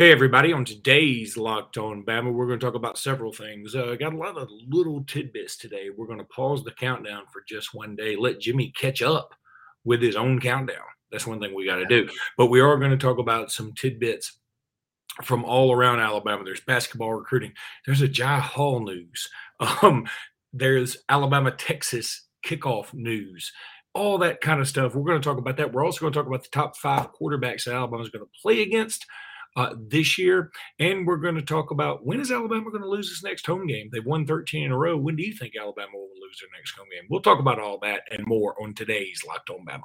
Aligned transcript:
Hey, 0.00 0.12
everybody. 0.12 0.50
On 0.54 0.64
today's 0.64 1.36
Locked 1.36 1.76
On 1.76 2.02
Bama, 2.02 2.32
we're 2.32 2.46
going 2.46 2.58
to 2.58 2.64
talk 2.64 2.74
about 2.74 2.96
several 2.96 3.34
things. 3.34 3.76
Uh, 3.76 3.94
got 4.00 4.14
a 4.14 4.16
lot 4.16 4.38
of 4.38 4.48
little 4.66 5.04
tidbits 5.04 5.58
today. 5.58 5.90
We're 5.94 6.06
going 6.06 6.20
to 6.20 6.24
pause 6.24 6.64
the 6.64 6.70
countdown 6.70 7.24
for 7.30 7.44
just 7.46 7.74
one 7.74 7.96
day, 7.96 8.16
let 8.16 8.40
Jimmy 8.40 8.72
catch 8.74 9.02
up 9.02 9.34
with 9.84 10.00
his 10.00 10.16
own 10.16 10.40
countdown. 10.40 10.86
That's 11.12 11.26
one 11.26 11.38
thing 11.38 11.54
we 11.54 11.66
got 11.66 11.76
to 11.76 11.84
do. 11.84 12.08
But 12.38 12.46
we 12.46 12.60
are 12.60 12.78
going 12.78 12.92
to 12.92 12.96
talk 12.96 13.18
about 13.18 13.52
some 13.52 13.74
tidbits 13.74 14.38
from 15.22 15.44
all 15.44 15.70
around 15.70 16.00
Alabama. 16.00 16.44
There's 16.44 16.62
basketball 16.62 17.12
recruiting, 17.12 17.52
there's 17.84 18.00
Agiye 18.00 18.40
Hall 18.40 18.82
news, 18.82 19.28
um, 19.82 20.08
there's 20.54 20.96
Alabama 21.10 21.50
Texas 21.50 22.26
kickoff 22.42 22.94
news 22.94 23.52
all 23.92 24.18
that 24.18 24.40
kind 24.40 24.60
of 24.60 24.68
stuff. 24.68 24.94
We're 24.94 25.02
going 25.02 25.20
to 25.20 25.28
talk 25.28 25.38
about 25.38 25.56
that. 25.56 25.72
We're 25.72 25.84
also 25.84 26.00
going 26.00 26.12
to 26.12 26.18
talk 26.18 26.28
about 26.28 26.44
the 26.44 26.48
top 26.50 26.76
five 26.76 27.08
quarterbacks 27.12 27.64
that 27.64 27.74
Alabama 27.74 28.04
is 28.04 28.08
going 28.08 28.24
to 28.24 28.30
play 28.40 28.62
against 28.62 29.04
uh, 29.56 29.74
this 29.78 30.18
year. 30.18 30.50
And 30.78 31.06
we're 31.06 31.16
going 31.16 31.34
to 31.34 31.42
talk 31.42 31.70
about 31.70 32.04
when 32.04 32.20
is 32.20 32.30
Alabama 32.30 32.70
going 32.70 32.82
to 32.82 32.88
lose 32.88 33.08
this 33.08 33.24
next 33.24 33.46
home 33.46 33.66
game? 33.66 33.88
They've 33.92 34.04
won 34.04 34.26
13 34.26 34.64
in 34.64 34.72
a 34.72 34.78
row. 34.78 34.96
When 34.96 35.16
do 35.16 35.22
you 35.22 35.34
think 35.34 35.54
Alabama 35.60 35.92
will 35.94 36.08
lose 36.20 36.38
their 36.40 36.50
next 36.56 36.76
home 36.76 36.88
game? 36.92 37.06
We'll 37.10 37.22
talk 37.22 37.40
about 37.40 37.60
all 37.60 37.78
that 37.82 38.02
and 38.10 38.26
more 38.26 38.54
on 38.62 38.74
today's 38.74 39.22
Locked 39.26 39.50
On 39.50 39.64
Bama. 39.66 39.82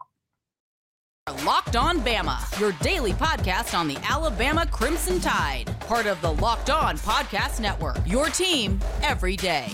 Locked 1.44 1.76
On 1.76 2.00
Bama, 2.02 2.59
your 2.59 2.72
daily 2.84 3.14
podcast 3.14 3.76
on 3.76 3.88
the 3.88 3.98
Alabama 4.08 4.64
Crimson 4.68 5.20
Tide, 5.20 5.73
part 5.80 6.06
of 6.06 6.22
the 6.22 6.34
Locked 6.34 6.70
On 6.70 6.98
Podcast 7.00 7.59
Network. 7.59 7.98
Your 8.06 8.28
team 8.28 8.80
every 9.02 9.36
day. 9.36 9.72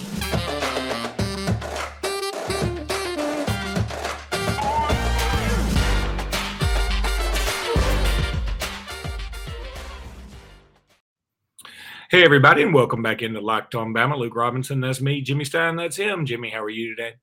Hey, 12.11 12.25
everybody, 12.25 12.61
and 12.61 12.73
welcome 12.73 13.01
back 13.01 13.21
into 13.21 13.39
Locked 13.39 13.73
On 13.73 13.93
Bama. 13.93 14.17
Luke 14.17 14.35
Robinson, 14.35 14.81
that's 14.81 14.99
me. 14.99 15.21
Jimmy 15.21 15.45
Stein, 15.45 15.77
that's 15.77 15.95
him. 15.95 16.25
Jimmy, 16.25 16.49
how 16.49 16.61
are 16.61 16.69
you 16.69 16.93
today? 16.93 17.13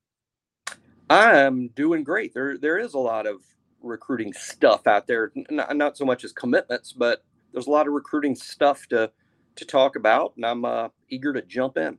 I'm 1.10 1.68
doing 1.76 2.02
great. 2.02 2.32
There, 2.32 2.56
there 2.56 2.78
is 2.78 2.94
a 2.94 2.98
lot 2.98 3.26
of 3.26 3.42
recruiting 3.82 4.32
stuff 4.32 4.86
out 4.86 5.06
there. 5.06 5.30
Not, 5.50 5.76
not 5.76 5.98
so 5.98 6.06
much 6.06 6.24
as 6.24 6.32
commitments, 6.32 6.94
but 6.94 7.22
there's 7.52 7.66
a 7.66 7.70
lot 7.70 7.86
of 7.86 7.92
recruiting 7.92 8.34
stuff 8.34 8.86
to 8.88 9.12
to 9.56 9.64
talk 9.66 9.96
about, 9.96 10.32
and 10.36 10.46
I'm 10.46 10.64
uh, 10.64 10.88
eager 11.10 11.34
to 11.34 11.42
jump 11.42 11.76
in. 11.76 11.98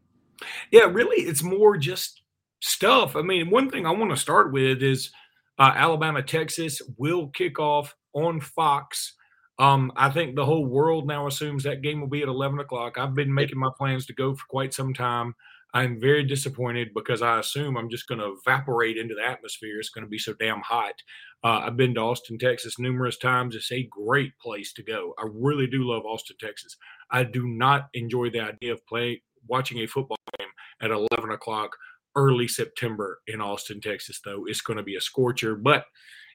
Yeah, 0.71 0.85
really, 0.85 1.17
it's 1.17 1.43
more 1.43 1.77
just 1.77 2.23
stuff. 2.59 3.15
I 3.15 3.21
mean, 3.21 3.51
one 3.51 3.69
thing 3.69 3.85
I 3.85 3.91
want 3.91 4.09
to 4.09 4.17
start 4.17 4.51
with 4.51 4.81
is 4.81 5.11
uh, 5.59 5.73
Alabama, 5.75 6.23
Texas 6.23 6.81
will 6.97 7.27
kick 7.27 7.59
off 7.59 7.95
on 8.13 8.41
Fox 8.41 9.13
um, 9.59 9.91
I 9.97 10.09
think 10.09 10.35
the 10.35 10.45
whole 10.45 10.65
world 10.65 11.05
now 11.05 11.27
assumes 11.27 11.63
that 11.63 11.81
game 11.81 11.99
will 11.99 12.07
be 12.07 12.21
at 12.21 12.29
11 12.29 12.59
o'clock. 12.59 12.97
I've 12.97 13.13
been 13.13 13.33
making 13.33 13.59
my 13.59 13.69
plans 13.77 14.05
to 14.05 14.13
go 14.13 14.33
for 14.33 14.45
quite 14.47 14.73
some 14.73 14.93
time. 14.93 15.35
I'm 15.73 15.99
very 15.99 16.23
disappointed 16.23 16.93
because 16.95 17.21
I 17.21 17.39
assume 17.39 17.77
I'm 17.77 17.89
just 17.89 18.07
going 18.07 18.19
to 18.19 18.37
evaporate 18.39 18.97
into 18.97 19.13
the 19.13 19.25
atmosphere. 19.25 19.80
It's 19.80 19.89
going 19.89 20.05
to 20.05 20.09
be 20.09 20.17
so 20.17 20.33
damn 20.33 20.61
hot. 20.61 20.95
Uh, 21.43 21.61
I've 21.65 21.77
been 21.77 21.93
to 21.95 22.02
Austin, 22.02 22.39
Texas 22.39 22.80
numerous 22.80 23.17
times. 23.17 23.53
It's 23.53 23.71
a 23.71 23.83
great 23.83 24.37
place 24.39 24.73
to 24.73 24.83
go. 24.83 25.13
I 25.19 25.27
really 25.31 25.67
do 25.67 25.83
love 25.83 26.05
Austin, 26.05 26.37
Texas. 26.39 26.75
I 27.11 27.23
do 27.23 27.47
not 27.47 27.89
enjoy 27.93 28.30
the 28.30 28.39
idea 28.39 28.73
of 28.73 28.85
play 28.87 29.21
watching 29.47 29.80
a 29.80 29.87
football 29.87 30.17
game 30.39 30.49
at 30.81 30.91
11 30.91 31.31
o'clock 31.31 31.75
early 32.15 32.47
September 32.47 33.19
in 33.27 33.41
Austin, 33.41 33.80
Texas, 33.80 34.21
though. 34.23 34.45
It's 34.47 34.61
going 34.61 34.77
to 34.77 34.83
be 34.83 34.95
a 34.95 35.02
scorcher, 35.02 35.55
but 35.55 35.85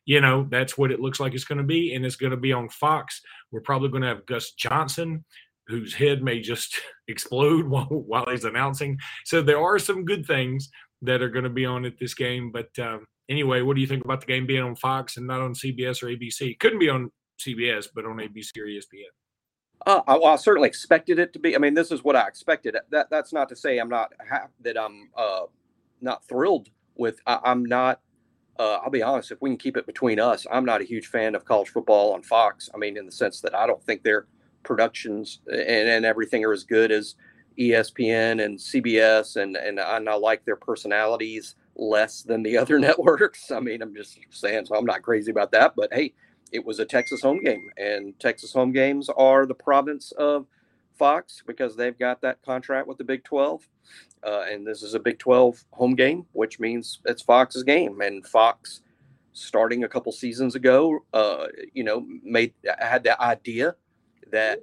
you 0.06 0.20
know, 0.20 0.46
that's 0.50 0.76
what 0.76 0.90
it 0.90 1.00
looks 1.00 1.20
like 1.20 1.34
it's 1.34 1.44
going 1.44 1.58
to 1.58 1.64
be. 1.64 1.94
And 1.94 2.04
it's 2.04 2.16
going 2.16 2.30
to 2.30 2.36
be 2.36 2.52
on 2.52 2.68
Fox. 2.68 3.20
We're 3.50 3.60
probably 3.60 3.88
going 3.88 4.02
to 4.02 4.08
have 4.08 4.26
Gus 4.26 4.52
Johnson, 4.52 5.24
whose 5.66 5.94
head 5.94 6.22
may 6.22 6.40
just 6.40 6.80
explode 7.08 7.66
while, 7.68 7.86
while 7.86 8.26
he's 8.30 8.44
announcing. 8.44 8.98
So 9.24 9.42
there 9.42 9.60
are 9.60 9.78
some 9.78 10.04
good 10.04 10.26
things 10.26 10.70
that 11.02 11.22
are 11.22 11.30
going 11.30 11.44
to 11.44 11.50
be 11.50 11.66
on 11.66 11.84
at 11.84 11.98
this 11.98 12.14
game. 12.14 12.50
But 12.50 12.70
um, 12.78 13.04
anyway, 13.28 13.62
what 13.62 13.74
do 13.76 13.80
you 13.80 13.86
think 13.86 14.04
about 14.04 14.20
the 14.20 14.26
game 14.26 14.46
being 14.46 14.62
on 14.62 14.76
Fox 14.76 15.16
and 15.16 15.26
not 15.26 15.40
on 15.40 15.54
CBS 15.54 16.02
or 16.02 16.06
ABC? 16.06 16.58
couldn't 16.58 16.78
be 16.78 16.88
on 16.88 17.10
CBS, 17.38 17.88
but 17.94 18.04
on 18.04 18.16
ABC 18.16 18.58
or 18.58 18.66
ESPN. 18.66 19.10
Uh, 19.86 20.00
I, 20.06 20.14
well, 20.14 20.26
I 20.28 20.36
certainly 20.36 20.68
expected 20.68 21.18
it 21.18 21.32
to 21.34 21.38
be. 21.38 21.54
I 21.54 21.58
mean, 21.58 21.74
this 21.74 21.90
is 21.90 22.02
what 22.02 22.16
I 22.16 22.26
expected. 22.26 22.76
That 22.90 23.10
that's 23.10 23.32
not 23.32 23.48
to 23.50 23.56
say 23.56 23.78
I'm 23.78 23.88
not 23.88 24.12
ha- 24.26 24.48
that 24.62 24.78
I'm 24.78 25.10
uh, 25.16 25.42
not 26.00 26.24
thrilled 26.26 26.70
with. 26.94 27.20
I, 27.26 27.40
I'm 27.44 27.64
not 27.66 28.00
uh, 28.58 28.78
I'll 28.82 28.90
be 28.90 29.02
honest, 29.02 29.32
if 29.32 29.40
we 29.40 29.50
can 29.50 29.56
keep 29.56 29.76
it 29.76 29.86
between 29.86 30.20
us, 30.20 30.46
I'm 30.50 30.64
not 30.64 30.80
a 30.80 30.84
huge 30.84 31.08
fan 31.08 31.34
of 31.34 31.44
college 31.44 31.68
football 31.68 32.14
on 32.14 32.22
Fox. 32.22 32.70
I 32.74 32.78
mean, 32.78 32.96
in 32.96 33.06
the 33.06 33.12
sense 33.12 33.40
that 33.40 33.54
I 33.54 33.66
don't 33.66 33.82
think 33.82 34.02
their 34.02 34.26
productions 34.62 35.40
and, 35.46 35.88
and 35.88 36.04
everything 36.04 36.44
are 36.44 36.52
as 36.52 36.64
good 36.64 36.92
as 36.92 37.16
ESPN 37.58 38.44
and 38.44 38.58
CBS, 38.58 39.36
and, 39.36 39.56
and, 39.56 39.78
and 39.78 40.08
I 40.08 40.14
like 40.14 40.44
their 40.44 40.56
personalities 40.56 41.56
less 41.76 42.22
than 42.22 42.42
the 42.42 42.56
other 42.58 42.78
networks. 42.78 43.50
I 43.50 43.60
mean, 43.60 43.82
I'm 43.82 43.94
just 43.94 44.18
saying, 44.30 44.66
so 44.66 44.76
I'm 44.76 44.86
not 44.86 45.02
crazy 45.02 45.30
about 45.30 45.52
that. 45.52 45.74
But 45.76 45.92
hey, 45.92 46.14
it 46.52 46.64
was 46.64 46.78
a 46.78 46.84
Texas 46.84 47.22
home 47.22 47.42
game, 47.42 47.70
and 47.76 48.18
Texas 48.20 48.52
home 48.52 48.72
games 48.72 49.08
are 49.08 49.46
the 49.46 49.54
province 49.54 50.12
of 50.12 50.46
Fox 50.96 51.42
because 51.46 51.76
they've 51.76 51.98
got 51.98 52.20
that 52.22 52.42
contract 52.42 52.86
with 52.86 52.98
the 52.98 53.04
Big 53.04 53.24
12. 53.24 53.68
Uh, 54.24 54.44
and 54.50 54.66
this 54.66 54.82
is 54.82 54.94
a 54.94 55.00
Big 55.00 55.18
12 55.18 55.64
home 55.72 55.94
game, 55.94 56.24
which 56.32 56.58
means 56.58 57.00
it's 57.04 57.22
Fox's 57.22 57.62
game. 57.62 58.00
And 58.00 58.26
Fox, 58.26 58.80
starting 59.32 59.84
a 59.84 59.88
couple 59.88 60.12
seasons 60.12 60.54
ago, 60.54 61.04
uh, 61.12 61.46
you 61.72 61.84
know, 61.84 62.06
made 62.22 62.54
had 62.78 63.04
the 63.04 63.20
idea 63.20 63.74
that, 64.32 64.60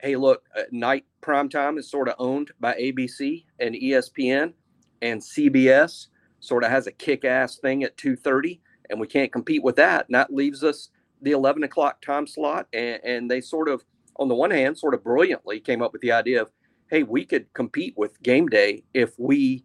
hey, 0.00 0.16
look, 0.16 0.44
night 0.70 1.06
prime 1.20 1.48
time 1.48 1.78
is 1.78 1.90
sort 1.90 2.08
of 2.08 2.16
owned 2.18 2.50
by 2.60 2.74
ABC 2.74 3.44
and 3.58 3.74
ESPN, 3.74 4.52
and 5.00 5.20
CBS 5.20 6.08
sort 6.40 6.64
of 6.64 6.70
has 6.70 6.86
a 6.86 6.92
kick-ass 6.92 7.56
thing 7.56 7.84
at 7.84 7.96
2:30, 7.96 8.60
and 8.90 9.00
we 9.00 9.06
can't 9.06 9.32
compete 9.32 9.62
with 9.62 9.76
that. 9.76 10.06
And 10.06 10.14
that 10.14 10.32
leaves 10.32 10.62
us 10.62 10.90
the 11.22 11.32
11 11.32 11.64
o'clock 11.64 12.02
time 12.02 12.26
slot, 12.26 12.68
and, 12.72 13.00
and 13.04 13.30
they 13.30 13.40
sort 13.40 13.68
of, 13.68 13.84
on 14.16 14.28
the 14.28 14.34
one 14.34 14.50
hand, 14.50 14.76
sort 14.76 14.94
of 14.94 15.02
brilliantly 15.02 15.60
came 15.60 15.82
up 15.82 15.92
with 15.92 16.02
the 16.02 16.12
idea 16.12 16.42
of 16.42 16.52
hey, 16.90 17.02
we 17.02 17.24
could 17.24 17.52
compete 17.52 17.94
with 17.96 18.20
game 18.22 18.46
day 18.48 18.82
if 18.94 19.18
we 19.18 19.64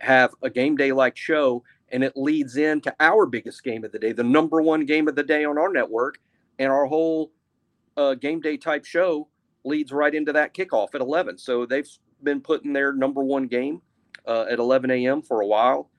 have 0.00 0.34
a 0.42 0.50
game 0.50 0.76
day 0.76 0.92
like 0.92 1.16
show 1.16 1.62
and 1.90 2.02
it 2.02 2.16
leads 2.16 2.56
into 2.56 2.94
our 3.00 3.26
biggest 3.26 3.62
game 3.62 3.84
of 3.84 3.92
the 3.92 3.98
day, 3.98 4.12
the 4.12 4.24
number 4.24 4.62
one 4.62 4.86
game 4.86 5.08
of 5.08 5.14
the 5.14 5.22
day 5.22 5.44
on 5.44 5.58
our 5.58 5.70
network, 5.70 6.18
and 6.58 6.72
our 6.72 6.86
whole 6.86 7.30
uh, 7.96 8.14
game 8.14 8.40
day 8.40 8.56
type 8.56 8.84
show 8.84 9.28
leads 9.64 9.92
right 9.92 10.14
into 10.14 10.32
that 10.32 10.54
kickoff 10.54 10.94
at 10.94 11.00
11. 11.00 11.38
So 11.38 11.66
they've 11.66 11.88
been 12.22 12.40
putting 12.40 12.72
their 12.72 12.92
number 12.92 13.22
one 13.22 13.46
game 13.46 13.82
uh, 14.26 14.46
at 14.50 14.58
11 14.58 14.90
a.m. 14.90 15.22
for 15.22 15.42
a 15.42 15.46
while. 15.46 15.90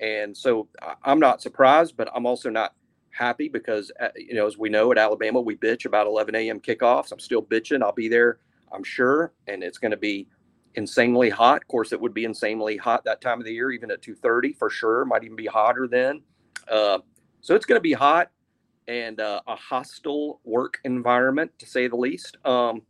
And 0.00 0.36
so 0.36 0.68
I'm 1.04 1.20
not 1.20 1.42
surprised, 1.42 1.96
but 1.96 2.08
I'm 2.14 2.26
also 2.26 2.48
not 2.48 2.74
happy 3.10 3.48
because, 3.48 3.92
uh, 4.00 4.08
you 4.16 4.34
know, 4.34 4.46
as 4.46 4.56
we 4.56 4.70
know 4.70 4.90
at 4.90 4.98
Alabama, 4.98 5.40
we 5.40 5.54
bitch 5.54 5.84
about 5.84 6.06
11 6.06 6.34
a.m. 6.34 6.60
kickoffs. 6.60 7.12
I'm 7.12 7.20
still 7.20 7.42
bitching. 7.42 7.82
I'll 7.82 7.92
be 7.92 8.08
there 8.08 8.38
I'm 8.72 8.84
sure, 8.84 9.32
and 9.46 9.62
it's 9.62 9.78
going 9.78 9.90
to 9.90 9.96
be 9.96 10.28
insanely 10.74 11.30
hot. 11.30 11.62
Of 11.62 11.68
course, 11.68 11.92
it 11.92 12.00
would 12.00 12.14
be 12.14 12.24
insanely 12.24 12.76
hot 12.76 13.04
that 13.04 13.20
time 13.20 13.38
of 13.38 13.44
the 13.44 13.52
year, 13.52 13.70
even 13.70 13.90
at 13.90 14.02
2:30 14.02 14.56
for 14.56 14.70
sure. 14.70 15.04
Might 15.04 15.24
even 15.24 15.36
be 15.36 15.46
hotter 15.46 15.86
then. 15.88 16.22
Uh, 16.70 16.98
so 17.40 17.54
it's 17.54 17.66
going 17.66 17.78
to 17.78 17.82
be 17.82 17.92
hot 17.92 18.30
and 18.88 19.20
uh, 19.20 19.40
a 19.46 19.56
hostile 19.56 20.40
work 20.44 20.78
environment 20.84 21.50
to 21.58 21.66
say 21.66 21.86
the 21.86 21.96
least. 21.96 22.36
Um, 22.44 22.82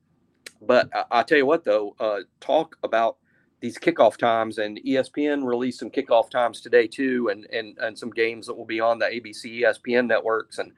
but 0.60 0.88
I, 0.94 1.04
I, 1.10 1.22
tell 1.22 1.38
you 1.38 1.46
what, 1.46 1.64
though, 1.64 1.94
uh, 2.00 2.20
talk 2.40 2.76
about 2.82 3.16
these 3.60 3.78
kickoff 3.78 4.16
times, 4.16 4.58
and 4.58 4.80
ESPN 4.84 5.44
released 5.44 5.78
some 5.78 5.90
kickoff 5.90 6.30
times 6.30 6.60
today 6.60 6.86
too, 6.86 7.28
and 7.28 7.46
and 7.46 7.78
and 7.78 7.98
some 7.98 8.10
games 8.10 8.46
that 8.46 8.54
will 8.54 8.66
be 8.66 8.80
on 8.80 8.98
the 8.98 9.06
ABC, 9.06 9.60
ESPN 9.60 10.06
networks. 10.06 10.58
And 10.58 10.72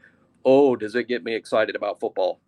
oh, 0.44 0.76
does 0.76 0.94
it 0.94 1.08
get 1.08 1.24
me 1.24 1.34
excited 1.34 1.76
about 1.76 2.00
football? 2.00 2.40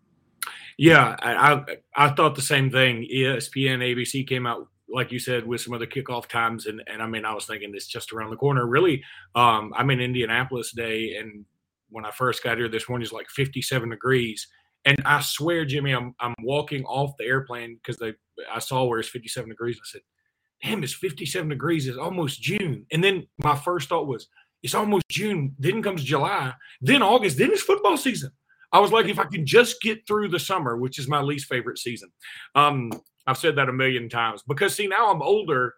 Yeah, 0.77 1.15
I, 1.19 1.53
I, 1.53 1.63
I 1.95 2.09
thought 2.11 2.35
the 2.35 2.41
same 2.41 2.69
thing. 2.69 3.07
ESPN, 3.11 3.79
ABC 3.79 4.27
came 4.27 4.45
out 4.45 4.67
like 4.89 5.11
you 5.11 5.19
said 5.19 5.45
with 5.45 5.61
some 5.61 5.73
other 5.73 5.85
kickoff 5.87 6.27
times, 6.27 6.65
and 6.65 6.81
and 6.87 7.01
I 7.01 7.07
mean 7.07 7.25
I 7.25 7.33
was 7.33 7.45
thinking 7.45 7.71
it's 7.73 7.87
just 7.87 8.13
around 8.13 8.29
the 8.29 8.37
corner. 8.37 8.65
Really, 8.65 9.03
um, 9.35 9.73
I'm 9.75 9.89
in 9.89 9.99
Indianapolis 9.99 10.69
today, 10.71 11.15
and 11.19 11.45
when 11.89 12.05
I 12.05 12.11
first 12.11 12.43
got 12.43 12.57
here 12.57 12.69
this 12.69 12.87
morning, 12.89 13.03
it's 13.03 13.13
like 13.13 13.29
57 13.29 13.89
degrees. 13.89 14.47
And 14.85 15.01
I 15.05 15.21
swear, 15.21 15.65
Jimmy, 15.65 15.93
I'm 15.93 16.15
I'm 16.19 16.35
walking 16.41 16.85
off 16.85 17.17
the 17.17 17.25
airplane 17.25 17.75
because 17.77 17.97
they 17.97 18.13
I 18.51 18.59
saw 18.59 18.85
where 18.85 18.99
it's 18.99 19.09
57 19.09 19.49
degrees. 19.49 19.77
I 19.77 19.85
said, 19.85 20.01
"Damn, 20.63 20.83
it's 20.83 20.93
57 20.93 21.49
degrees. 21.49 21.87
It's 21.87 21.97
almost 21.97 22.41
June." 22.41 22.85
And 22.91 23.03
then 23.03 23.27
my 23.39 23.55
first 23.55 23.89
thought 23.89 24.07
was, 24.07 24.27
"It's 24.63 24.75
almost 24.75 25.03
June." 25.09 25.55
Then 25.59 25.81
comes 25.83 26.03
July, 26.03 26.53
then 26.81 27.01
August, 27.01 27.37
then 27.37 27.51
it's 27.51 27.63
football 27.63 27.97
season. 27.97 28.31
I 28.71 28.79
was 28.79 28.91
like, 28.91 29.07
if 29.07 29.19
I 29.19 29.25
could 29.25 29.45
just 29.45 29.81
get 29.81 30.05
through 30.07 30.29
the 30.29 30.39
summer, 30.39 30.77
which 30.77 30.99
is 30.99 31.07
my 31.07 31.21
least 31.21 31.47
favorite 31.47 31.77
season. 31.79 32.09
Um, 32.55 32.91
I've 33.25 33.37
said 33.37 33.55
that 33.57 33.69
a 33.69 33.73
million 33.73 34.09
times 34.09 34.43
because 34.47 34.75
see 34.75 34.87
now 34.87 35.11
I'm 35.11 35.21
older, 35.21 35.75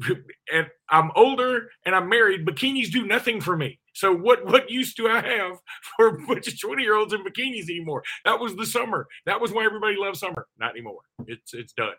and 0.52 0.66
I'm 0.90 1.10
older 1.14 1.68
and 1.84 1.94
I'm 1.94 2.08
married. 2.08 2.46
Bikinis 2.46 2.90
do 2.90 3.06
nothing 3.06 3.40
for 3.40 3.56
me. 3.56 3.78
So 3.94 4.14
what 4.14 4.46
what 4.46 4.70
use 4.70 4.94
do 4.94 5.08
I 5.08 5.20
have 5.20 5.58
for 5.96 6.08
a 6.08 6.26
bunch 6.26 6.48
of 6.48 6.60
20 6.60 6.82
year 6.82 6.96
olds 6.96 7.12
in 7.12 7.24
bikinis 7.24 7.68
anymore? 7.68 8.02
That 8.24 8.40
was 8.40 8.56
the 8.56 8.66
summer. 8.66 9.06
That 9.26 9.40
was 9.40 9.52
why 9.52 9.64
everybody 9.64 9.96
loved 9.98 10.16
summer. 10.16 10.46
Not 10.58 10.70
anymore. 10.70 11.00
It's 11.26 11.54
it's 11.54 11.72
done. 11.72 11.94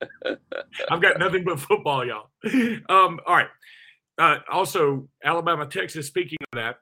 I've 0.90 1.02
got 1.02 1.18
nothing 1.18 1.44
but 1.44 1.60
football, 1.60 2.04
y'all. 2.04 2.28
Um, 2.88 3.20
all 3.26 3.36
right. 3.36 3.48
Uh, 4.16 4.38
also, 4.50 5.08
Alabama, 5.24 5.66
Texas. 5.66 6.06
Speaking 6.06 6.38
of 6.52 6.56
that, 6.56 6.76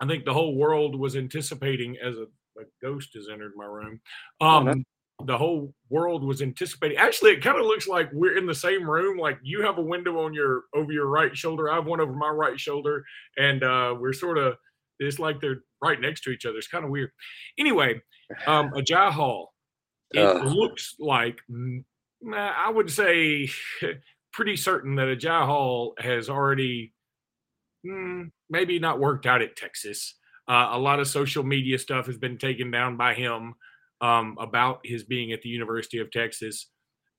I 0.00 0.06
think 0.06 0.24
the 0.24 0.32
whole 0.32 0.54
world 0.54 0.98
was 0.98 1.16
anticipating 1.16 1.96
as 2.04 2.16
a, 2.16 2.26
a 2.60 2.64
ghost 2.82 3.10
has 3.14 3.28
entered 3.32 3.52
my 3.56 3.64
room. 3.64 4.00
Um, 4.40 4.84
the 5.24 5.36
whole 5.36 5.74
world 5.90 6.22
was 6.22 6.42
anticipating. 6.42 6.96
Actually, 6.96 7.32
it 7.32 7.42
kind 7.42 7.58
of 7.58 7.66
looks 7.66 7.88
like 7.88 8.08
we're 8.12 8.36
in 8.38 8.46
the 8.46 8.54
same 8.54 8.88
room. 8.88 9.18
Like 9.18 9.38
you 9.42 9.62
have 9.62 9.78
a 9.78 9.82
window 9.82 10.24
on 10.24 10.32
your 10.32 10.64
over 10.74 10.92
your 10.92 11.06
right 11.06 11.36
shoulder. 11.36 11.70
I 11.70 11.76
have 11.76 11.86
one 11.86 12.00
over 12.00 12.12
my 12.12 12.28
right 12.28 12.58
shoulder, 12.58 13.04
and 13.36 13.64
uh, 13.64 13.96
we're 13.98 14.12
sort 14.12 14.38
of 14.38 14.54
it's 15.00 15.18
like 15.18 15.40
they're 15.40 15.62
right 15.82 16.00
next 16.00 16.22
to 16.22 16.30
each 16.30 16.46
other. 16.46 16.58
It's 16.58 16.68
kind 16.68 16.84
of 16.84 16.90
weird. 16.90 17.10
Anyway, 17.58 18.00
um, 18.46 18.70
Agiye 18.76 19.10
Hall. 19.10 19.52
It 20.12 20.24
uh. 20.24 20.44
looks 20.44 20.94
like 20.98 21.40
I 22.34 22.70
would 22.70 22.90
say 22.90 23.50
pretty 24.32 24.56
certain 24.56 24.94
that 24.96 25.08
Agiye 25.08 25.46
Hall 25.46 25.94
has 25.98 26.28
already 26.28 26.92
mm, 27.86 28.30
maybe 28.48 28.78
not 28.78 29.00
worked 29.00 29.26
out 29.26 29.42
at 29.42 29.56
Texas. 29.56 30.14
Uh, 30.48 30.70
a 30.72 30.78
lot 30.78 31.00
of 31.00 31.08
social 31.08 31.42
media 31.42 31.78
stuff 31.78 32.06
has 32.06 32.16
been 32.16 32.38
taken 32.38 32.70
down 32.70 32.96
by 32.96 33.14
him 33.14 33.54
um, 34.00 34.36
about 34.40 34.80
his 34.84 35.04
being 35.04 35.32
at 35.32 35.42
the 35.42 35.48
University 35.48 35.98
of 35.98 36.10
Texas. 36.10 36.68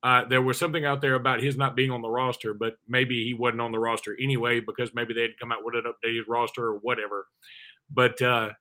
Uh, 0.02 0.24
there 0.26 0.42
was 0.42 0.58
something 0.58 0.86
out 0.86 1.02
there 1.02 1.16
about 1.16 1.44
his 1.44 1.58
not 1.58 1.76
being 1.76 1.92
on 1.92 2.02
the 2.02 2.10
roster, 2.10 2.54
but 2.54 2.76
maybe 2.88 3.26
he 3.26 3.34
wasn't 3.34 3.62
on 3.62 3.72
the 3.72 3.80
roster 3.80 4.18
anyway 4.22 4.60
because 4.60 4.92
maybe 4.94 5.14
they 5.14 5.22
had 5.22 5.38
come 5.40 5.52
out 5.52 5.64
with 5.64 5.76
an 5.76 5.84
updated 5.84 6.24
roster 6.28 6.66
or 6.66 6.76
whatever. 6.76 7.28
But 7.92 8.22
uh, 8.22 8.52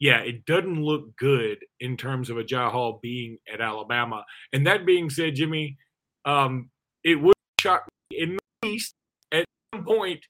yeah, 0.00 0.20
it 0.20 0.46
doesn't 0.46 0.82
look 0.82 1.16
good 1.16 1.58
in 1.78 1.96
terms 1.96 2.30
of 2.30 2.36
Agiye 2.38 2.70
Hall 2.70 3.00
being 3.02 3.38
at 3.52 3.60
Alabama. 3.60 4.24
And 4.52 4.66
that 4.66 4.86
being 4.86 5.10
said, 5.10 5.34
Jimmy, 5.34 5.76
um, 6.24 6.70
it 7.04 7.20
would 7.20 7.34
shock 7.60 7.86
me 8.10 8.22
at 8.22 8.66
least 8.66 8.94
at 9.30 9.44
some 9.74 9.84
point 9.84 10.24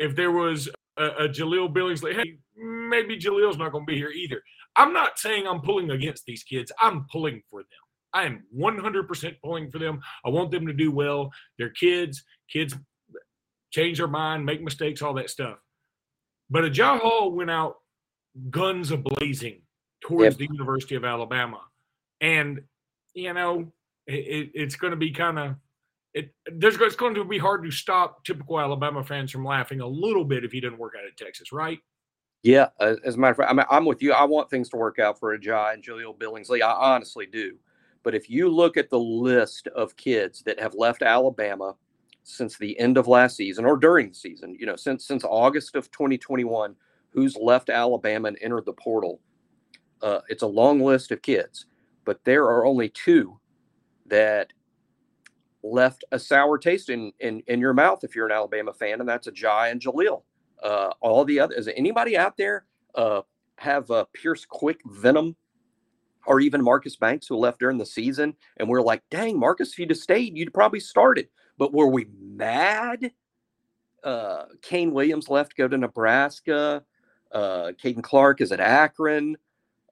if 0.00 0.16
there 0.16 0.32
was 0.32 0.68
a, 0.96 1.04
a 1.04 1.28
Jahleel 1.28 1.72
Billingsley, 1.72 2.14
hey, 2.16 2.38
maybe 2.56 3.16
Jahleel's 3.16 3.58
not 3.58 3.70
going 3.70 3.86
to 3.86 3.90
be 3.92 3.96
here 3.96 4.10
either. 4.10 4.42
I'm 4.74 4.92
not 4.92 5.18
saying 5.18 5.46
I'm 5.46 5.60
pulling 5.60 5.90
against 5.90 6.24
these 6.24 6.42
kids. 6.42 6.72
I'm 6.80 7.06
pulling 7.12 7.42
for 7.50 7.60
them. 7.60 7.68
I 8.12 8.24
am 8.24 8.44
100% 8.56 9.36
pulling 9.44 9.70
for 9.70 9.78
them. 9.78 10.00
I 10.24 10.30
want 10.30 10.50
them 10.50 10.66
to 10.66 10.72
do 10.72 10.90
well. 10.90 11.30
They're 11.58 11.70
kids. 11.70 12.24
Kids 12.50 12.74
change 13.70 13.98
their 13.98 14.08
mind, 14.08 14.44
make 14.44 14.62
mistakes, 14.62 15.02
all 15.02 15.14
that 15.14 15.30
stuff. 15.30 15.58
But 16.48 16.64
Agiye 16.64 16.98
Hall 16.98 17.30
went 17.30 17.50
out 17.50 17.76
guns 18.48 18.90
a 18.90 18.96
blazing 18.96 19.62
towards 20.00 20.38
yep. 20.38 20.48
the 20.48 20.52
University 20.52 20.96
of 20.96 21.04
Alabama. 21.04 21.60
And, 22.20 22.62
you 23.14 23.32
know, 23.32 23.72
it, 24.06 24.50
it's 24.54 24.76
going 24.76 24.92
to 24.92 24.96
be 24.96 25.12
kind 25.12 25.38
of 25.38 25.54
it 26.14 26.34
there's 26.52 26.76
it's 26.80 26.96
going 26.96 27.14
to 27.14 27.24
be 27.24 27.38
hard 27.38 27.62
to 27.64 27.70
stop 27.70 28.24
typical 28.24 28.60
Alabama 28.60 29.04
fans 29.04 29.30
from 29.30 29.44
laughing 29.44 29.80
a 29.80 29.86
little 29.86 30.24
bit 30.24 30.44
if 30.44 30.52
he 30.52 30.60
didn't 30.60 30.78
work 30.78 30.94
out 30.98 31.06
at 31.06 31.16
Texas, 31.16 31.52
right? 31.52 31.78
Yeah, 32.42 32.68
as 32.80 33.14
a 33.14 33.18
matter 33.18 33.32
of 33.32 33.36
fact, 33.36 33.50
I'm, 33.50 33.60
I'm 33.70 33.84
with 33.84 34.02
you. 34.02 34.12
I 34.12 34.24
want 34.24 34.48
things 34.48 34.70
to 34.70 34.76
work 34.76 34.98
out 34.98 35.18
for 35.18 35.36
Agiye 35.36 35.74
and 35.74 35.84
Jahleel 35.84 36.16
Billingsley. 36.16 36.62
I 36.62 36.72
honestly 36.72 37.26
do. 37.26 37.56
But 38.02 38.14
if 38.14 38.30
you 38.30 38.48
look 38.48 38.78
at 38.78 38.88
the 38.88 38.98
list 38.98 39.66
of 39.68 39.96
kids 39.96 40.42
that 40.44 40.58
have 40.58 40.74
left 40.74 41.02
Alabama 41.02 41.76
since 42.22 42.56
the 42.56 42.78
end 42.78 42.96
of 42.96 43.08
last 43.08 43.36
season 43.36 43.66
or 43.66 43.76
during 43.76 44.08
the 44.08 44.14
season, 44.14 44.56
you 44.58 44.64
know, 44.64 44.76
since 44.76 45.06
since 45.06 45.22
August 45.22 45.76
of 45.76 45.90
2021, 45.90 46.74
who's 47.10 47.36
left 47.36 47.68
Alabama 47.68 48.28
and 48.28 48.38
entered 48.40 48.64
the 48.64 48.72
portal, 48.72 49.20
uh, 50.02 50.20
it's 50.28 50.42
a 50.42 50.46
long 50.46 50.80
list 50.80 51.10
of 51.10 51.20
kids. 51.20 51.66
But 52.06 52.24
there 52.24 52.44
are 52.44 52.64
only 52.64 52.88
two 52.88 53.38
that 54.06 54.52
left 55.62 56.04
a 56.12 56.18
sour 56.18 56.58
taste 56.58 56.88
in, 56.88 57.12
in 57.20 57.42
in 57.46 57.60
your 57.60 57.74
mouth 57.74 58.04
if 58.04 58.14
you're 58.14 58.26
an 58.26 58.32
Alabama 58.32 58.72
fan, 58.72 59.00
and 59.00 59.08
that's 59.08 59.28
Agiye 59.28 59.70
and 59.70 59.80
Jahleel. 59.80 60.22
Uh, 60.62 60.90
all 61.00 61.24
the 61.24 61.40
other 61.40 61.54
is 61.54 61.68
anybody 61.68 62.16
out 62.16 62.36
there 62.36 62.64
uh, 62.94 63.22
have 63.56 63.90
uh, 63.90 64.04
Pierce 64.12 64.44
Quick 64.44 64.80
Venom 64.86 65.36
or 66.26 66.40
even 66.40 66.62
Marcus 66.62 66.96
Banks 66.96 67.26
who 67.26 67.36
left 67.36 67.60
during 67.60 67.78
the 67.78 67.86
season, 67.86 68.34
and 68.58 68.68
we're 68.68 68.82
like, 68.82 69.02
dang, 69.10 69.38
Marcus, 69.38 69.72
if 69.72 69.78
you'd 69.78 69.90
have 69.90 69.98
stayed, 69.98 70.36
you'd 70.36 70.54
probably 70.54 70.80
started. 70.80 71.28
But 71.58 71.72
were 71.72 71.88
we 71.88 72.06
mad? 72.20 73.12
Uh, 74.02 74.44
Kane 74.62 74.92
Williams 74.92 75.28
left, 75.28 75.56
go 75.56 75.68
to 75.68 75.76
Nebraska. 75.76 76.82
Uh, 77.32 77.72
Caden 77.82 78.02
Clark 78.02 78.40
is 78.40 78.52
at 78.52 78.60
Akron. 78.60 79.36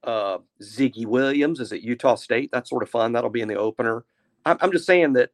Uh, 0.02 0.38
Ziggy 0.62 1.06
Williams 1.06 1.60
is 1.60 1.72
at 1.72 1.82
Utah 1.82 2.14
State. 2.14 2.50
That's 2.52 2.70
sort 2.70 2.82
of 2.82 2.90
fun. 2.90 3.12
That'll 3.12 3.30
be 3.30 3.40
in 3.40 3.48
the 3.48 3.56
opener. 3.56 4.04
I'm, 4.44 4.56
I'm 4.60 4.72
just 4.72 4.86
saying 4.86 5.12
that 5.14 5.30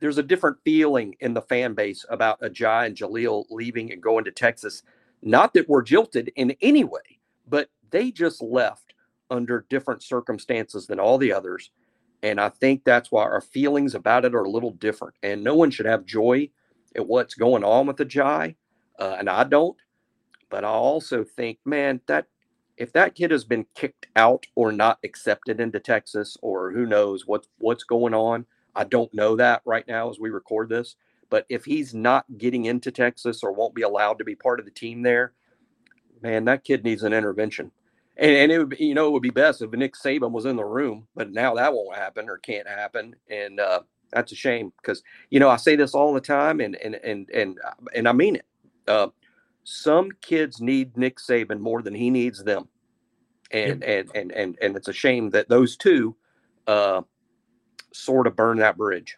there's 0.00 0.18
a 0.18 0.22
different 0.22 0.58
feeling 0.64 1.14
in 1.20 1.34
the 1.34 1.42
fan 1.42 1.74
base 1.74 2.04
about 2.08 2.40
Agiye 2.40 2.86
and 2.86 2.96
Jahleel 2.96 3.44
leaving 3.50 3.92
and 3.92 4.02
going 4.02 4.24
to 4.24 4.30
Texas. 4.30 4.82
Not 5.22 5.54
that 5.54 5.68
we're 5.68 5.82
jilted 5.82 6.32
in 6.36 6.56
any 6.62 6.84
way, 6.84 7.20
but 7.46 7.68
they 7.90 8.10
just 8.10 8.42
left 8.42 8.94
under 9.30 9.66
different 9.68 10.02
circumstances 10.02 10.86
than 10.86 10.98
all 10.98 11.18
the 11.18 11.32
others. 11.32 11.70
And 12.22 12.40
I 12.40 12.48
think 12.48 12.84
that's 12.84 13.12
why 13.12 13.22
our 13.22 13.40
feelings 13.40 13.94
about 13.94 14.24
it 14.24 14.34
are 14.34 14.44
a 14.44 14.50
little 14.50 14.72
different. 14.72 15.14
And 15.22 15.44
no 15.44 15.54
one 15.54 15.70
should 15.70 15.86
have 15.86 16.04
joy 16.04 16.50
at 16.96 17.06
what's 17.06 17.34
going 17.34 17.64
on 17.64 17.86
with 17.86 17.96
Agiye. 17.96 18.56
Uh, 18.98 19.16
and 19.18 19.28
I 19.28 19.44
don't. 19.44 19.76
But 20.50 20.64
I 20.64 20.68
also 20.68 21.24
think, 21.24 21.58
man, 21.64 22.00
that 22.08 22.26
if 22.76 22.92
that 22.92 23.14
kid 23.14 23.30
has 23.30 23.44
been 23.44 23.66
kicked 23.74 24.06
out 24.16 24.46
or 24.54 24.72
not 24.72 24.98
accepted 25.04 25.60
into 25.60 25.78
Texas, 25.78 26.36
or 26.42 26.72
who 26.72 26.86
knows 26.86 27.26
what 27.26 27.46
what's 27.58 27.84
going 27.84 28.14
on, 28.14 28.46
I 28.74 28.84
don't 28.84 29.12
know 29.12 29.36
that 29.36 29.62
right 29.64 29.86
now 29.86 30.10
as 30.10 30.18
we 30.18 30.30
record 30.30 30.68
this. 30.68 30.96
But 31.30 31.46
if 31.48 31.64
he's 31.64 31.94
not 31.94 32.24
getting 32.38 32.64
into 32.64 32.90
Texas 32.90 33.42
or 33.42 33.52
won't 33.52 33.74
be 33.74 33.82
allowed 33.82 34.18
to 34.18 34.24
be 34.24 34.34
part 34.34 34.58
of 34.58 34.66
the 34.66 34.72
team 34.72 35.02
there, 35.02 35.32
man, 36.22 36.44
that 36.46 36.64
kid 36.64 36.82
needs 36.84 37.04
an 37.04 37.12
intervention. 37.12 37.70
And, 38.16 38.32
and 38.32 38.52
it 38.52 38.58
would 38.58 38.70
be, 38.70 38.84
you 38.84 38.94
know, 38.94 39.06
it 39.06 39.12
would 39.12 39.22
be 39.22 39.30
best 39.30 39.62
if 39.62 39.70
Nick 39.70 39.94
Saban 39.94 40.32
was 40.32 40.44
in 40.44 40.56
the 40.56 40.64
room, 40.64 41.06
but 41.14 41.30
now 41.30 41.54
that 41.54 41.72
won't 41.72 41.96
happen 41.96 42.28
or 42.28 42.38
can't 42.38 42.68
happen. 42.68 43.14
And 43.30 43.60
uh, 43.60 43.82
that's 44.12 44.32
a 44.32 44.34
shame 44.34 44.72
because, 44.82 45.02
you 45.30 45.38
know, 45.38 45.48
I 45.48 45.56
say 45.56 45.76
this 45.76 45.94
all 45.94 46.12
the 46.12 46.20
time 46.20 46.60
and, 46.60 46.74
and, 46.76 46.96
and, 46.96 47.30
and, 47.30 47.58
and 47.94 48.08
I 48.08 48.12
mean 48.12 48.36
it. 48.36 48.46
Uh, 48.88 49.08
some 49.62 50.10
kids 50.20 50.60
need 50.60 50.96
Nick 50.96 51.18
Saban 51.18 51.60
more 51.60 51.80
than 51.80 51.94
he 51.94 52.10
needs 52.10 52.42
them. 52.42 52.68
And, 53.52 53.82
yep. 53.82 54.08
and, 54.14 54.16
and, 54.16 54.32
and, 54.32 54.58
and 54.60 54.76
it's 54.76 54.88
a 54.88 54.92
shame 54.92 55.30
that 55.30 55.48
those 55.48 55.76
two, 55.76 56.16
uh, 56.66 57.02
sort 57.92 58.26
of 58.26 58.36
burn 58.36 58.58
that 58.58 58.76
bridge. 58.76 59.16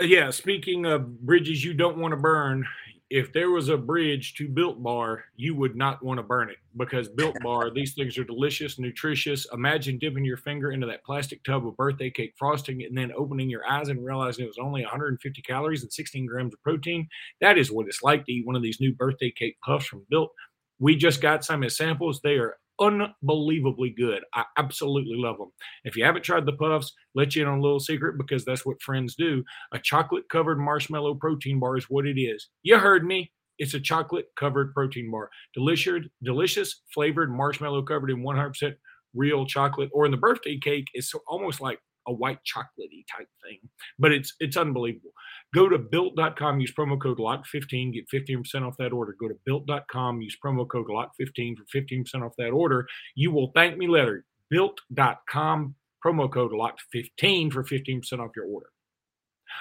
Yeah, 0.00 0.30
speaking 0.30 0.86
of 0.86 1.20
bridges 1.20 1.62
you 1.62 1.74
don't 1.74 1.98
want 1.98 2.12
to 2.12 2.16
burn, 2.16 2.66
if 3.10 3.32
there 3.32 3.50
was 3.50 3.68
a 3.68 3.76
bridge 3.76 4.34
to 4.34 4.48
Built 4.48 4.80
Bar, 4.80 5.24
you 5.34 5.54
would 5.56 5.74
not 5.74 6.00
want 6.02 6.18
to 6.18 6.22
burn 6.22 6.48
it 6.48 6.58
because 6.76 7.08
Built 7.08 7.36
Bar, 7.42 7.70
these 7.74 7.92
things 7.94 8.16
are 8.16 8.24
delicious, 8.24 8.78
nutritious. 8.78 9.46
Imagine 9.52 9.98
dipping 9.98 10.24
your 10.24 10.36
finger 10.36 10.70
into 10.70 10.86
that 10.86 11.04
plastic 11.04 11.42
tub 11.42 11.66
of 11.66 11.76
birthday 11.76 12.08
cake 12.08 12.34
frosting 12.38 12.84
and 12.84 12.96
then 12.96 13.12
opening 13.16 13.50
your 13.50 13.68
eyes 13.68 13.88
and 13.88 14.04
realizing 14.04 14.44
it 14.44 14.48
was 14.48 14.58
only 14.58 14.82
150 14.82 15.42
calories 15.42 15.82
and 15.82 15.92
16 15.92 16.24
grams 16.26 16.54
of 16.54 16.62
protein. 16.62 17.08
That 17.40 17.58
is 17.58 17.72
what 17.72 17.88
it's 17.88 18.02
like 18.02 18.24
to 18.26 18.32
eat 18.32 18.46
one 18.46 18.56
of 18.56 18.62
these 18.62 18.80
new 18.80 18.94
birthday 18.94 19.32
cake 19.32 19.58
puffs 19.62 19.86
from 19.86 20.06
Built. 20.08 20.30
We 20.78 20.94
just 20.94 21.20
got 21.20 21.44
some 21.44 21.64
as 21.64 21.76
samples. 21.76 22.20
They 22.22 22.36
are 22.36 22.58
unbelievably 22.80 23.94
good. 23.96 24.22
I 24.34 24.44
absolutely 24.56 25.16
love 25.16 25.38
them. 25.38 25.50
If 25.84 25.96
you 25.96 26.04
haven't 26.04 26.22
tried 26.22 26.46
the 26.46 26.52
puffs, 26.52 26.92
let 27.14 27.36
you 27.36 27.42
in 27.42 27.48
on 27.48 27.58
a 27.58 27.62
little 27.62 27.80
secret 27.80 28.16
because 28.18 28.44
that's 28.44 28.64
what 28.64 28.80
friends 28.82 29.14
do. 29.14 29.44
A 29.72 29.78
chocolate 29.78 30.24
covered 30.30 30.58
marshmallow 30.58 31.14
protein 31.14 31.60
bar 31.60 31.76
is 31.76 31.84
what 31.84 32.06
it 32.06 32.20
is. 32.20 32.48
You 32.62 32.78
heard 32.78 33.04
me. 33.04 33.32
It's 33.58 33.74
a 33.74 33.80
chocolate 33.80 34.26
covered 34.38 34.72
protein 34.72 35.10
bar. 35.10 35.28
Delicious, 35.54 36.06
delicious 36.22 36.82
flavored 36.94 37.30
marshmallow 37.30 37.82
covered 37.82 38.10
in 38.10 38.22
100% 38.22 38.72
real 39.14 39.44
chocolate. 39.44 39.90
Or 39.92 40.06
in 40.06 40.10
the 40.10 40.16
birthday 40.16 40.58
cake, 40.58 40.86
it's 40.94 41.12
almost 41.28 41.60
like 41.60 41.78
a 42.10 42.12
white 42.12 42.38
chocolatey 42.44 43.04
type 43.10 43.28
thing, 43.42 43.58
but 43.98 44.12
it's 44.12 44.34
it's 44.40 44.56
unbelievable. 44.56 45.12
Go 45.54 45.68
to 45.68 45.78
built.com, 45.78 46.60
use 46.60 46.72
promo 46.72 47.00
code 47.00 47.18
LOCK15, 47.18 47.94
get 47.94 48.08
15% 48.08 48.66
off 48.66 48.76
that 48.78 48.92
order. 48.92 49.16
Go 49.18 49.28
to 49.28 49.36
built.com, 49.44 50.20
use 50.20 50.36
promo 50.44 50.68
code 50.68 50.88
LOCK15 50.88 51.56
for 51.56 51.64
15% 51.74 52.22
off 52.24 52.32
that 52.38 52.50
order. 52.50 52.86
You 53.14 53.32
will 53.32 53.50
thank 53.54 53.76
me 53.76 53.88
later. 53.88 54.24
Built.com, 54.48 55.74
promo 56.04 56.32
code 56.32 56.52
LOCK15 56.52 57.52
for 57.52 57.64
15% 57.64 58.18
off 58.20 58.30
your 58.36 58.46
order. 58.46 58.70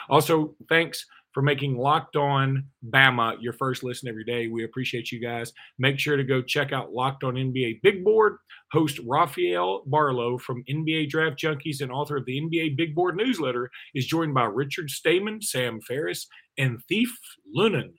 Also, 0.09 0.55
thanks 0.67 1.05
for 1.33 1.41
making 1.41 1.77
Locked 1.77 2.15
On 2.15 2.65
Bama 2.89 3.37
your 3.41 3.53
first 3.53 3.83
listen 3.83 4.09
every 4.09 4.23
day. 4.23 4.47
We 4.47 4.63
appreciate 4.63 5.11
you 5.11 5.19
guys. 5.19 5.53
Make 5.77 5.99
sure 5.99 6.17
to 6.17 6.23
go 6.23 6.41
check 6.41 6.71
out 6.71 6.93
Locked 6.93 7.23
On 7.23 7.35
NBA 7.35 7.81
Big 7.81 8.03
Board. 8.03 8.37
Host 8.71 8.99
Rafael 9.07 9.83
Barlow 9.85 10.37
from 10.37 10.63
NBA 10.69 11.09
Draft 11.09 11.37
Junkies 11.37 11.81
and 11.81 11.91
author 11.91 12.17
of 12.17 12.25
the 12.25 12.39
NBA 12.39 12.77
Big 12.77 12.93
Board 12.93 13.15
newsletter 13.15 13.69
is 13.95 14.05
joined 14.05 14.33
by 14.33 14.43
Richard 14.43 14.89
Stayman, 14.89 15.41
Sam 15.41 15.81
Ferris, 15.81 16.27
and 16.57 16.79
Thief 16.87 17.17
Lunan. 17.55 17.93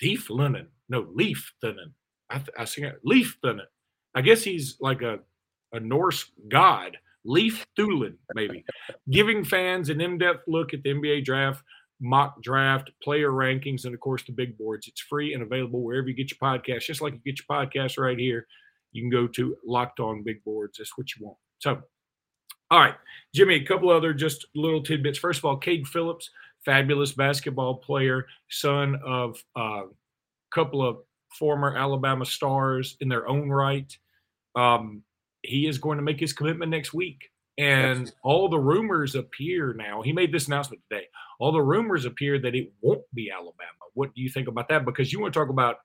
Thief 0.00 0.28
Lennon. 0.30 0.68
No, 0.88 1.06
Leaf 1.14 1.52
Lennon. 1.62 1.94
I, 2.30 2.38
th- 2.38 2.50
I 2.58 2.64
sing 2.64 2.84
it. 2.84 3.00
Leaf 3.04 3.36
Lennon. 3.42 3.66
I 4.14 4.22
guess 4.22 4.42
he's 4.42 4.76
like 4.80 5.02
a, 5.02 5.18
a 5.72 5.80
Norse 5.80 6.30
god. 6.48 6.96
Leaf 7.24 7.66
Thulin, 7.76 8.14
maybe, 8.34 8.64
giving 9.10 9.44
fans 9.44 9.90
an 9.90 10.00
in 10.00 10.16
depth 10.16 10.44
look 10.46 10.72
at 10.72 10.82
the 10.84 10.94
NBA 10.94 11.24
draft, 11.24 11.62
mock 12.00 12.42
draft, 12.42 12.90
player 13.02 13.30
rankings, 13.30 13.84
and 13.84 13.94
of 13.94 14.00
course 14.00 14.22
the 14.24 14.32
big 14.32 14.56
boards. 14.58 14.88
It's 14.88 15.00
free 15.00 15.34
and 15.34 15.42
available 15.42 15.82
wherever 15.82 16.08
you 16.08 16.14
get 16.14 16.30
your 16.30 16.38
podcast, 16.38 16.82
just 16.82 17.00
like 17.00 17.14
you 17.14 17.20
get 17.24 17.38
your 17.38 17.64
podcast 17.64 17.98
right 17.98 18.18
here. 18.18 18.46
You 18.92 19.02
can 19.02 19.10
go 19.10 19.26
to 19.28 19.56
Locked 19.64 20.00
On 20.00 20.22
Big 20.22 20.42
Boards. 20.44 20.78
That's 20.78 20.96
what 20.96 21.08
you 21.14 21.26
want. 21.26 21.38
So, 21.58 21.82
all 22.70 22.80
right, 22.80 22.94
Jimmy, 23.34 23.54
a 23.54 23.64
couple 23.64 23.90
other 23.90 24.12
just 24.12 24.46
little 24.54 24.82
tidbits. 24.82 25.18
First 25.18 25.38
of 25.38 25.44
all, 25.44 25.56
Cade 25.56 25.86
Phillips, 25.86 26.30
fabulous 26.64 27.12
basketball 27.12 27.76
player, 27.76 28.26
son 28.48 28.98
of 29.04 29.42
a 29.56 29.60
uh, 29.60 29.82
couple 30.50 30.86
of 30.86 30.98
former 31.38 31.76
Alabama 31.76 32.24
stars 32.24 32.96
in 33.00 33.08
their 33.08 33.28
own 33.28 33.50
right. 33.50 33.96
Um, 34.54 35.02
he 35.42 35.66
is 35.66 35.78
going 35.78 35.98
to 35.98 36.04
make 36.04 36.18
his 36.18 36.32
commitment 36.32 36.70
next 36.70 36.92
week. 36.94 37.30
And 37.58 38.12
all 38.22 38.48
the 38.48 38.58
rumors 38.58 39.14
appear 39.14 39.72
now. 39.72 40.02
He 40.02 40.12
made 40.12 40.30
this 40.30 40.46
announcement 40.46 40.82
today. 40.90 41.06
All 41.40 41.52
the 41.52 41.62
rumors 41.62 42.04
appear 42.04 42.38
that 42.38 42.54
it 42.54 42.72
won't 42.82 43.02
be 43.14 43.30
Alabama. 43.30 43.54
What 43.94 44.14
do 44.14 44.20
you 44.20 44.28
think 44.28 44.48
about 44.48 44.68
that? 44.68 44.84
Because 44.84 45.12
you 45.12 45.20
want 45.20 45.32
to 45.32 45.40
talk 45.40 45.48
about 45.48 45.76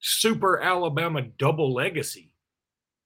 super 0.00 0.60
Alabama 0.60 1.22
double 1.38 1.72
legacy. 1.72 2.32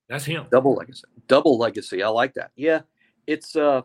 That's 0.09 0.25
him. 0.25 0.47
Double 0.51 0.75
legacy. 0.75 1.05
Double 1.27 1.59
legacy. 1.59 2.03
I 2.03 2.09
like 2.09 2.35
that. 2.35 2.51
Yeah. 2.55 2.83
It's 3.27 3.57
uh 3.57 3.83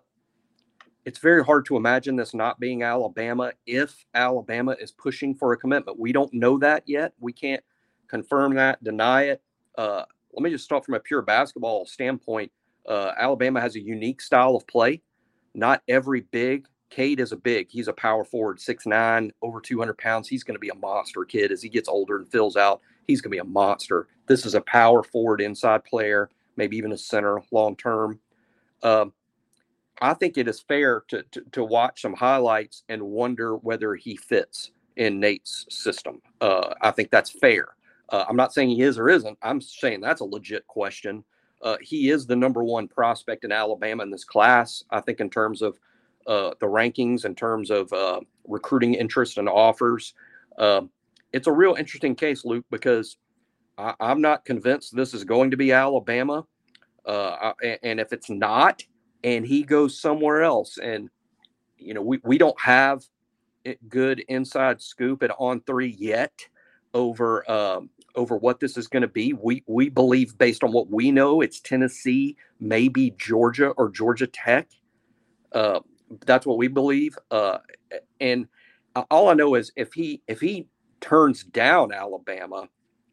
it's 1.06 1.20
very 1.20 1.42
hard 1.42 1.66
to 1.68 1.78
imagine 1.78 2.18
this 2.18 2.34
not 2.34 2.60
being 2.60 2.84
Alabama 2.84 3.54
if 3.66 4.06
Alabama 4.14 4.76
is 4.78 4.92
pushing 4.92 5.34
for 5.34 5.54
a 5.54 5.58
commitment. 5.58 5.98
We 5.98 6.12
don't 6.12 6.34
know 6.34 6.58
that 6.60 6.84
yet. 6.86 7.14
We 7.22 7.32
can't 7.32 7.64
confirm 8.10 8.56
that, 8.56 8.84
deny 8.84 9.24
it. 9.24 9.42
Uh, 9.78 10.04
let 10.34 10.44
me 10.44 10.50
just 10.50 10.66
start 10.66 10.84
from 10.84 10.96
a 10.96 11.00
pure 11.00 11.22
basketball 11.22 11.86
standpoint. 11.86 12.52
Uh, 12.88 13.12
Alabama 13.18 13.60
has 13.62 13.76
a 13.76 13.82
unique 13.82 14.22
style 14.22 14.56
of 14.56 14.66
play. 14.68 15.02
Not 15.54 15.82
every 15.88 16.22
big. 16.22 16.68
Cade 16.90 17.20
is 17.20 17.32
a 17.32 17.38
big. 17.38 17.68
He's 17.70 17.88
a 17.88 17.94
power 17.94 18.24
forward, 18.24 18.62
six 18.62 18.86
nine, 18.86 19.32
over 19.42 19.60
200 19.60 19.98
pounds. 19.98 20.28
He's 20.28 20.44
going 20.44 20.56
to 20.56 20.60
be 20.60 20.70
a 20.70 20.76
monster 20.76 21.26
kid 21.26 21.52
as 21.52 21.62
he 21.62 21.70
gets 21.70 21.90
older 21.90 22.18
and 22.18 22.32
fills 22.32 22.56
out. 22.56 22.82
He's 23.08 23.22
going 23.22 23.32
to 23.32 23.36
be 23.36 23.40
a 23.40 23.44
monster. 23.44 24.08
This 24.28 24.46
is 24.46 24.56
a 24.56 24.62
power 24.62 25.04
forward 25.04 25.42
inside 25.42 25.84
player, 25.84 26.30
maybe 26.56 26.78
even 26.78 26.92
a 26.94 26.98
center 26.98 27.42
long 27.52 27.76
term. 27.76 28.20
Um, 28.84 29.14
I 30.02 30.14
think 30.14 30.38
it 30.38 30.48
is 30.48 30.60
fair 30.60 31.04
to, 31.10 31.24
to, 31.32 31.42
to 31.54 31.64
watch 31.64 32.02
some 32.02 32.14
highlights 32.14 32.84
and 32.88 33.02
wonder 33.02 33.56
whether 33.58 33.96
he 33.96 34.16
fits 34.16 34.72
in 34.96 35.20
Nate's 35.20 35.66
system. 35.70 36.22
Uh, 36.40 36.74
I 36.82 36.92
think 36.92 37.10
that's 37.10 37.32
fair. 37.32 37.70
Uh, 38.10 38.26
I'm 38.28 38.36
not 38.36 38.54
saying 38.54 38.70
he 38.70 38.82
is 38.82 38.98
or 38.98 39.10
isn't. 39.10 39.38
I'm 39.42 39.60
saying 39.60 40.02
that's 40.02 40.22
a 40.22 40.26
legit 40.26 40.66
question. 40.68 41.24
Uh, 41.62 41.78
he 41.82 42.10
is 42.10 42.26
the 42.26 42.36
number 42.36 42.64
one 42.64 42.88
prospect 42.88 43.44
in 43.44 43.52
Alabama 43.52 44.04
in 44.04 44.12
this 44.12 44.24
class. 44.24 44.84
I 44.92 45.02
think 45.02 45.20
in 45.20 45.30
terms 45.30 45.62
of 45.62 45.80
uh, 46.28 46.52
the 46.60 46.68
rankings, 46.68 47.26
in 47.26 47.36
terms 47.36 47.70
of 47.70 47.92
uh, 47.94 48.20
recruiting 48.46 48.94
interest 48.94 49.38
and 49.38 49.50
offers, 49.50 50.14
um, 50.58 50.90
it's 51.34 51.48
a 51.48 51.52
real 51.52 51.76
interesting 51.76 52.16
case, 52.16 52.46
Luke, 52.46 52.66
because 52.70 53.18
I, 53.78 53.94
am 54.00 54.22
not 54.22 54.46
convinced 54.46 54.96
this 54.96 55.14
is 55.14 55.24
going 55.24 55.52
to 55.52 55.58
be 55.58 55.72
Alabama. 55.72 56.46
Uh, 57.06 57.54
and 57.84 58.00
if 58.00 58.12
it's 58.12 58.30
not, 58.30 58.84
and 59.24 59.46
he 59.46 59.64
goes 59.64 60.00
somewhere 60.00 60.44
else, 60.44 60.78
and 60.78 61.10
you 61.78 61.94
know 61.94 62.02
we 62.02 62.20
we 62.24 62.38
don't 62.38 62.60
have 62.60 63.04
good 63.88 64.20
inside 64.28 64.82
scoop 64.82 65.24
at 65.24 65.32
on 65.38 65.62
three 65.62 65.96
yet 65.98 66.34
over 66.94 67.50
um, 67.50 67.90
over 68.18 68.36
what 68.36 68.60
this 68.60 68.78
is 68.78 68.88
going 68.88 69.02
to 69.02 69.08
be. 69.08 69.34
We 69.34 69.64
we 69.68 69.90
believe 69.90 70.38
based 70.38 70.64
on 70.64 70.72
what 70.72 70.90
we 70.90 71.12
know, 71.12 71.42
it's 71.42 71.60
Tennessee, 71.62 72.36
maybe 72.60 73.12
Georgia 73.18 73.70
or 73.70 73.90
Georgia 73.90 74.28
Tech. 74.28 74.70
Uh, 75.54 75.80
that's 76.26 76.46
what 76.46 76.58
we 76.58 76.68
believe. 76.68 77.18
Uh, 77.32 77.60
and 78.20 78.48
all 79.12 79.30
I 79.30 79.34
know 79.34 79.56
is 79.56 79.72
if 79.76 79.94
he 79.94 80.22
if 80.28 80.42
he 80.42 80.68
turns 81.00 81.44
down 81.44 81.94
Alabama, 81.94 82.68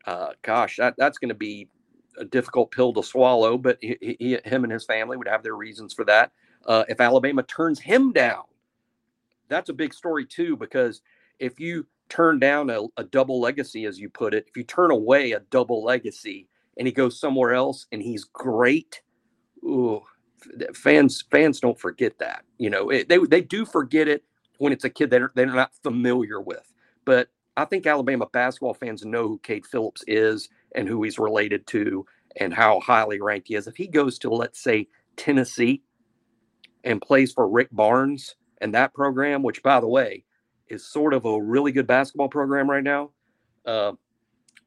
uh, 0.07 0.31
gosh, 0.43 0.77
that, 0.79 0.95
that's 0.99 1.19
going 1.19 1.29
to 1.29 1.35
be 1.35 1.69
a 2.19 2.25
difficult 2.25 2.71
pill 2.71 2.93
to 2.95 3.03
swallow. 3.03 3.59
But 3.59 3.79
he, 3.81 4.17
he, 4.19 4.39
him 4.45 4.65
and 4.65 4.73
his 4.73 4.85
family 4.85 5.17
would 5.17 5.29
have 5.29 5.43
their 5.43 5.57
reasons 5.57 5.93
for 5.93 6.05
that. 6.07 6.33
Uh, 6.67 6.85
if 6.89 7.01
Alabama 7.01 7.43
turns 7.43 7.81
him 7.81 8.13
down, 8.13 8.45
that's 9.49 9.69
a 9.69 9.75
big 9.75 9.93
story 9.93 10.25
too 10.25 10.57
because 10.57 11.03
if 11.39 11.61
you 11.61 11.87
turn 12.09 12.39
down 12.41 12.71
a, 12.71 12.83
a 12.97 13.05
double 13.05 13.41
legacy, 13.41 13.87
as 13.87 13.99
you 14.01 14.11
put 14.11 14.35
it, 14.35 14.47
if 14.49 14.57
you 14.57 14.65
turn 14.65 14.91
away 14.91 15.33
a 15.33 15.41
double 15.41 15.85
legacy 15.85 16.49
and 16.79 16.87
he 16.89 16.93
goes 16.93 17.21
somewhere 17.21 17.55
else 17.55 17.87
and 17.93 18.03
he's 18.03 18.25
great, 18.25 19.03
ooh, 19.65 20.03
fans 20.75 21.25
fans 21.31 21.61
don't 21.61 21.79
forget 21.81 22.19
that. 22.19 22.45
You 22.59 22.71
know, 22.71 22.91
it, 22.91 23.09
they 23.09 23.19
they 23.19 23.41
do 23.43 23.65
forget 23.67 24.09
it 24.09 24.25
when 24.59 24.73
it's 24.73 24.85
a 24.85 24.91
kid 24.91 25.11
that 25.11 25.19
they're, 25.19 25.33
they're 25.35 25.47
not 25.47 25.73
familiar 25.83 26.41
with. 26.41 26.73
But 27.05 27.29
I 27.57 27.65
think 27.65 27.87
Alabama 27.87 28.27
basketball 28.33 28.75
fans 28.75 29.05
know 29.05 29.29
who 29.29 29.39
Cade 29.39 29.67
Phillips 29.67 30.05
is 30.07 30.49
and 30.75 30.89
who 30.89 31.03
he's 31.03 31.19
related 31.19 31.67
to 31.69 32.07
and 32.37 32.55
how 32.55 32.81
highly 32.81 33.21
ranked 33.21 33.49
he 33.49 33.57
is. 33.57 33.67
If 33.67 33.77
he 33.77 33.87
goes 33.89 34.19
to 34.21 34.31
let's 34.31 34.61
say 34.63 34.89
Tennessee 35.17 35.83
and 36.85 37.01
plays 37.03 37.33
for 37.33 37.49
Rick 37.49 37.69
Barnes 37.73 38.37
and 38.61 38.75
that 38.75 38.95
program, 38.95 39.43
which 39.43 39.63
by 39.63 39.81
the 39.81 39.89
way, 39.89 40.25
is 40.69 40.87
sort 40.87 41.15
of 41.15 41.25
a 41.25 41.43
really 41.43 41.73
good 41.73 41.87
basketball 41.87 42.29
program 42.29 42.71
right 42.71 42.83
now. 42.83 43.11
Uh, 43.65 43.93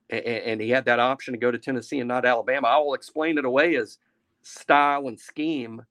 and, 0.10 0.25
and, 0.25 0.62
he 0.62 0.70
had 0.70 0.86
that 0.86 1.00
option 1.00 1.34
to 1.34 1.38
go 1.38 1.51
to 1.51 1.58
Tennessee 1.58 2.00
and 2.00 2.08
not 2.08 2.25
Alabama. 2.25 2.68
I 2.68 2.77
will 2.77 2.94
explain 2.94 3.38
it 3.38 3.46
away 3.46 3.75
as 3.75 3.98
style 4.42 5.08
and 5.08 5.20
scheme, 5.20 5.84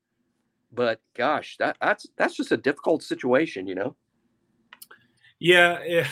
but 0.73 1.01
gosh, 1.15 1.57
that, 1.59 1.77
that's 1.81 2.07
that's 2.17 2.35
just 2.35 2.51
a 2.51 2.57
difficult 2.57 3.03
situation, 3.03 3.67
you 3.67 3.75
know. 3.75 3.95
Yeah, 5.39 5.79
yeah. 5.87 6.09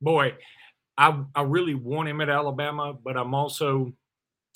boy, 0.00 0.34
I 0.96 1.22
I 1.34 1.42
really 1.42 1.74
want 1.74 2.08
him 2.08 2.20
at 2.20 2.30
Alabama, 2.30 2.94
but 2.94 3.16
I'm 3.16 3.34
also 3.34 3.92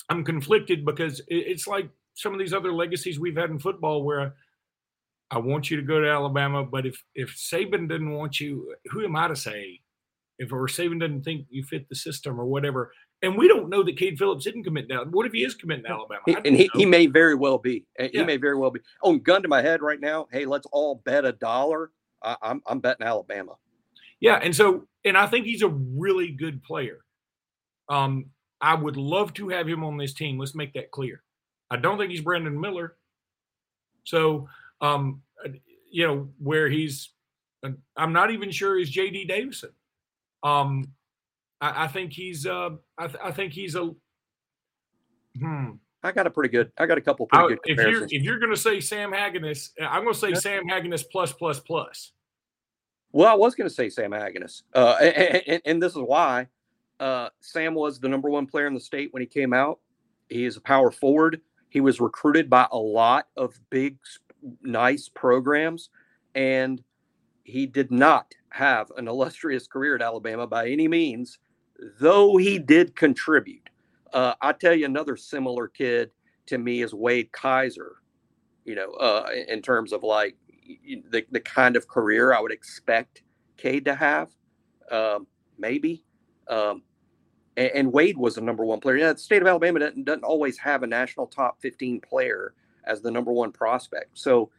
I'm 0.09 0.23
conflicted 0.23 0.85
because 0.85 1.21
it's 1.27 1.67
like 1.67 1.89
some 2.13 2.33
of 2.33 2.39
these 2.39 2.53
other 2.53 2.73
legacies 2.73 3.19
we've 3.19 3.35
had 3.35 3.49
in 3.49 3.59
football 3.59 4.03
where 4.03 4.35
I 5.35 5.37
want 5.39 5.69
you 5.69 5.75
to 5.75 5.83
go 5.83 5.99
to 5.99 6.09
Alabama, 6.09 6.63
but 6.63 6.85
if 6.85 7.03
if 7.13 7.35
Saban 7.35 7.89
didn't 7.89 8.11
want 8.11 8.39
you, 8.39 8.73
who 8.85 9.03
am 9.03 9.17
I 9.17 9.27
to 9.27 9.35
say? 9.35 9.81
If 10.39 10.53
or 10.53 10.67
Saban 10.67 11.01
doesn't 11.01 11.23
think 11.23 11.47
you 11.49 11.61
fit 11.63 11.89
the 11.89 11.95
system 11.95 12.39
or 12.39 12.45
whatever, 12.45 12.93
and 13.21 13.37
we 13.37 13.49
don't 13.49 13.67
know 13.67 13.83
that 13.83 13.97
Cade 13.97 14.17
Phillips 14.17 14.45
didn't 14.45 14.63
commit 14.63 14.87
down. 14.87 15.11
What 15.11 15.25
if 15.25 15.33
he 15.33 15.43
is 15.43 15.53
committing 15.53 15.83
to 15.85 15.91
Alabama? 15.91 16.21
and 16.27 16.55
he, 16.55 16.69
he 16.73 16.85
may 16.85 17.07
very 17.07 17.35
well 17.35 17.57
be. 17.57 17.85
He 17.99 18.11
yeah. 18.13 18.23
may 18.23 18.37
very 18.37 18.55
well 18.55 18.71
be. 18.71 18.79
On 19.03 19.19
gun 19.19 19.41
to 19.41 19.49
my 19.49 19.61
head 19.61 19.81
right 19.81 19.99
now. 19.99 20.27
Hey, 20.31 20.45
let's 20.45 20.67
all 20.71 21.01
bet 21.05 21.25
a 21.25 21.33
dollar. 21.33 21.91
I, 22.23 22.37
I'm 22.41 22.61
I'm 22.65 22.79
betting 22.79 23.05
Alabama. 23.05 23.55
Yeah, 24.21 24.39
and 24.41 24.55
so 24.55 24.87
and 25.03 25.17
I 25.17 25.27
think 25.27 25.45
he's 25.45 25.63
a 25.63 25.67
really 25.67 26.31
good 26.31 26.63
player. 26.63 26.99
Um, 27.89 28.27
I 28.61 28.73
would 28.73 28.95
love 28.95 29.33
to 29.33 29.49
have 29.49 29.67
him 29.67 29.83
on 29.83 29.97
this 29.97 30.13
team. 30.13 30.39
Let's 30.39 30.55
make 30.55 30.73
that 30.75 30.91
clear. 30.91 31.23
I 31.69 31.75
don't 31.75 31.97
think 31.97 32.11
he's 32.11 32.21
Brandon 32.21 32.59
Miller. 32.59 32.95
So 34.05 34.47
um, 34.81 35.21
you 35.95 36.05
know, 36.05 36.29
where 36.39 36.67
he's, 36.67 37.13
I'm 37.95 38.11
not 38.11 38.29
even 38.29 38.51
sure 38.51 38.77
is 38.77 38.89
J.D. 38.89 39.25
Davison. 39.25 39.69
Um, 40.43 40.91
I, 41.61 41.85
I 41.85 41.87
think 41.87 42.11
he's, 42.11 42.45
uh, 42.45 42.71
I, 42.97 43.07
th- 43.07 43.19
I 43.23 43.31
think 43.31 43.53
he's 43.53 43.75
a, 43.75 43.91
hmm. 45.39 45.69
I 46.03 46.11
got 46.11 46.27
a 46.27 46.29
pretty 46.29 46.49
good. 46.49 46.71
I 46.77 46.85
got 46.85 46.97
a 46.97 47.01
couple 47.01 47.25
pretty 47.27 47.45
I, 47.45 47.47
good. 47.47 47.59
If 47.63 47.77
you're 47.79 48.03
if 48.03 48.21
you're 48.21 48.37
going 48.37 48.51
to 48.51 48.59
say 48.59 48.79
Sam 48.79 49.11
Haggonis, 49.11 49.71
uh, 49.81 49.85
I'm 49.85 50.03
going 50.03 50.13
to 50.13 50.19
say 50.19 50.29
yeah. 50.29 50.35
Sam 50.35 50.67
Haggonis 50.67 51.03
plus 51.09 51.33
plus 51.33 51.59
plus. 51.59 52.11
Well, 53.11 53.27
I 53.27 53.33
was 53.33 53.55
going 53.55 53.67
to 53.67 53.73
say 53.73 53.89
Sam 53.89 54.11
Haggonis, 54.11 54.63
uh, 54.75 54.97
and, 55.01 55.41
and, 55.47 55.61
and, 55.65 55.81
this 55.81 55.93
is 55.93 56.01
why 56.01 56.47
uh, 56.99 57.29
Sam 57.39 57.73
was 57.73 57.99
the 57.99 58.09
number 58.09 58.29
one 58.29 58.45
player 58.45 58.67
in 58.67 58.75
the 58.75 58.79
state 58.79 59.11
when 59.13 59.21
he 59.21 59.25
came 59.25 59.51
out. 59.51 59.79
He 60.29 60.45
is 60.45 60.57
a 60.57 60.61
power 60.61 60.91
forward. 60.91 61.41
He 61.69 61.81
was 61.81 61.99
recruited 61.99 62.51
by 62.51 62.67
a 62.71 62.77
lot 62.77 63.27
of 63.35 63.59
big 63.71 63.97
nice 64.61 65.09
programs, 65.09 65.89
and 66.33 66.83
he 67.43 67.65
did 67.65 67.91
not 67.91 68.33
have 68.49 68.91
an 68.97 69.07
illustrious 69.07 69.67
career 69.67 69.95
at 69.95 70.01
Alabama 70.01 70.47
by 70.47 70.69
any 70.69 70.87
means, 70.87 71.39
though 71.99 72.37
he 72.37 72.57
did 72.57 72.95
contribute. 72.95 73.69
Uh, 74.13 74.33
I 74.41 74.53
tell 74.53 74.73
you, 74.73 74.85
another 74.85 75.17
similar 75.17 75.67
kid 75.67 76.11
to 76.47 76.57
me 76.57 76.81
is 76.81 76.93
Wade 76.93 77.31
Kaiser. 77.31 77.97
You 78.63 78.75
know, 78.75 78.91
uh, 78.93 79.29
in 79.47 79.61
terms 79.61 79.93
of 79.93 80.03
like 80.03 80.35
the 81.09 81.25
the 81.31 81.39
kind 81.39 81.75
of 81.75 81.87
career 81.87 82.33
I 82.33 82.39
would 82.39 82.51
expect 82.51 83.21
Cade 83.57 83.85
to 83.85 83.95
have, 83.95 84.31
um, 84.91 85.27
maybe. 85.57 86.03
Um, 86.47 86.83
and, 87.57 87.71
and, 87.73 87.93
Wade 87.93 88.17
was 88.17 88.35
the 88.35 88.41
number 88.41 88.65
one 88.65 88.79
player. 88.79 88.97
Yeah, 88.97 89.13
the 89.13 89.19
state 89.19 89.41
of 89.41 89.47
Alabama 89.47 89.79
doesn't, 89.79 90.05
doesn't 90.05 90.23
always 90.23 90.57
have 90.59 90.83
a 90.83 90.87
national 90.87 91.25
top 91.25 91.59
15 91.61 92.01
player 92.01 92.53
as 92.85 93.01
the 93.01 93.11
number 93.11 93.31
one 93.31 93.51
prospect. 93.51 94.17
So, 94.17 94.49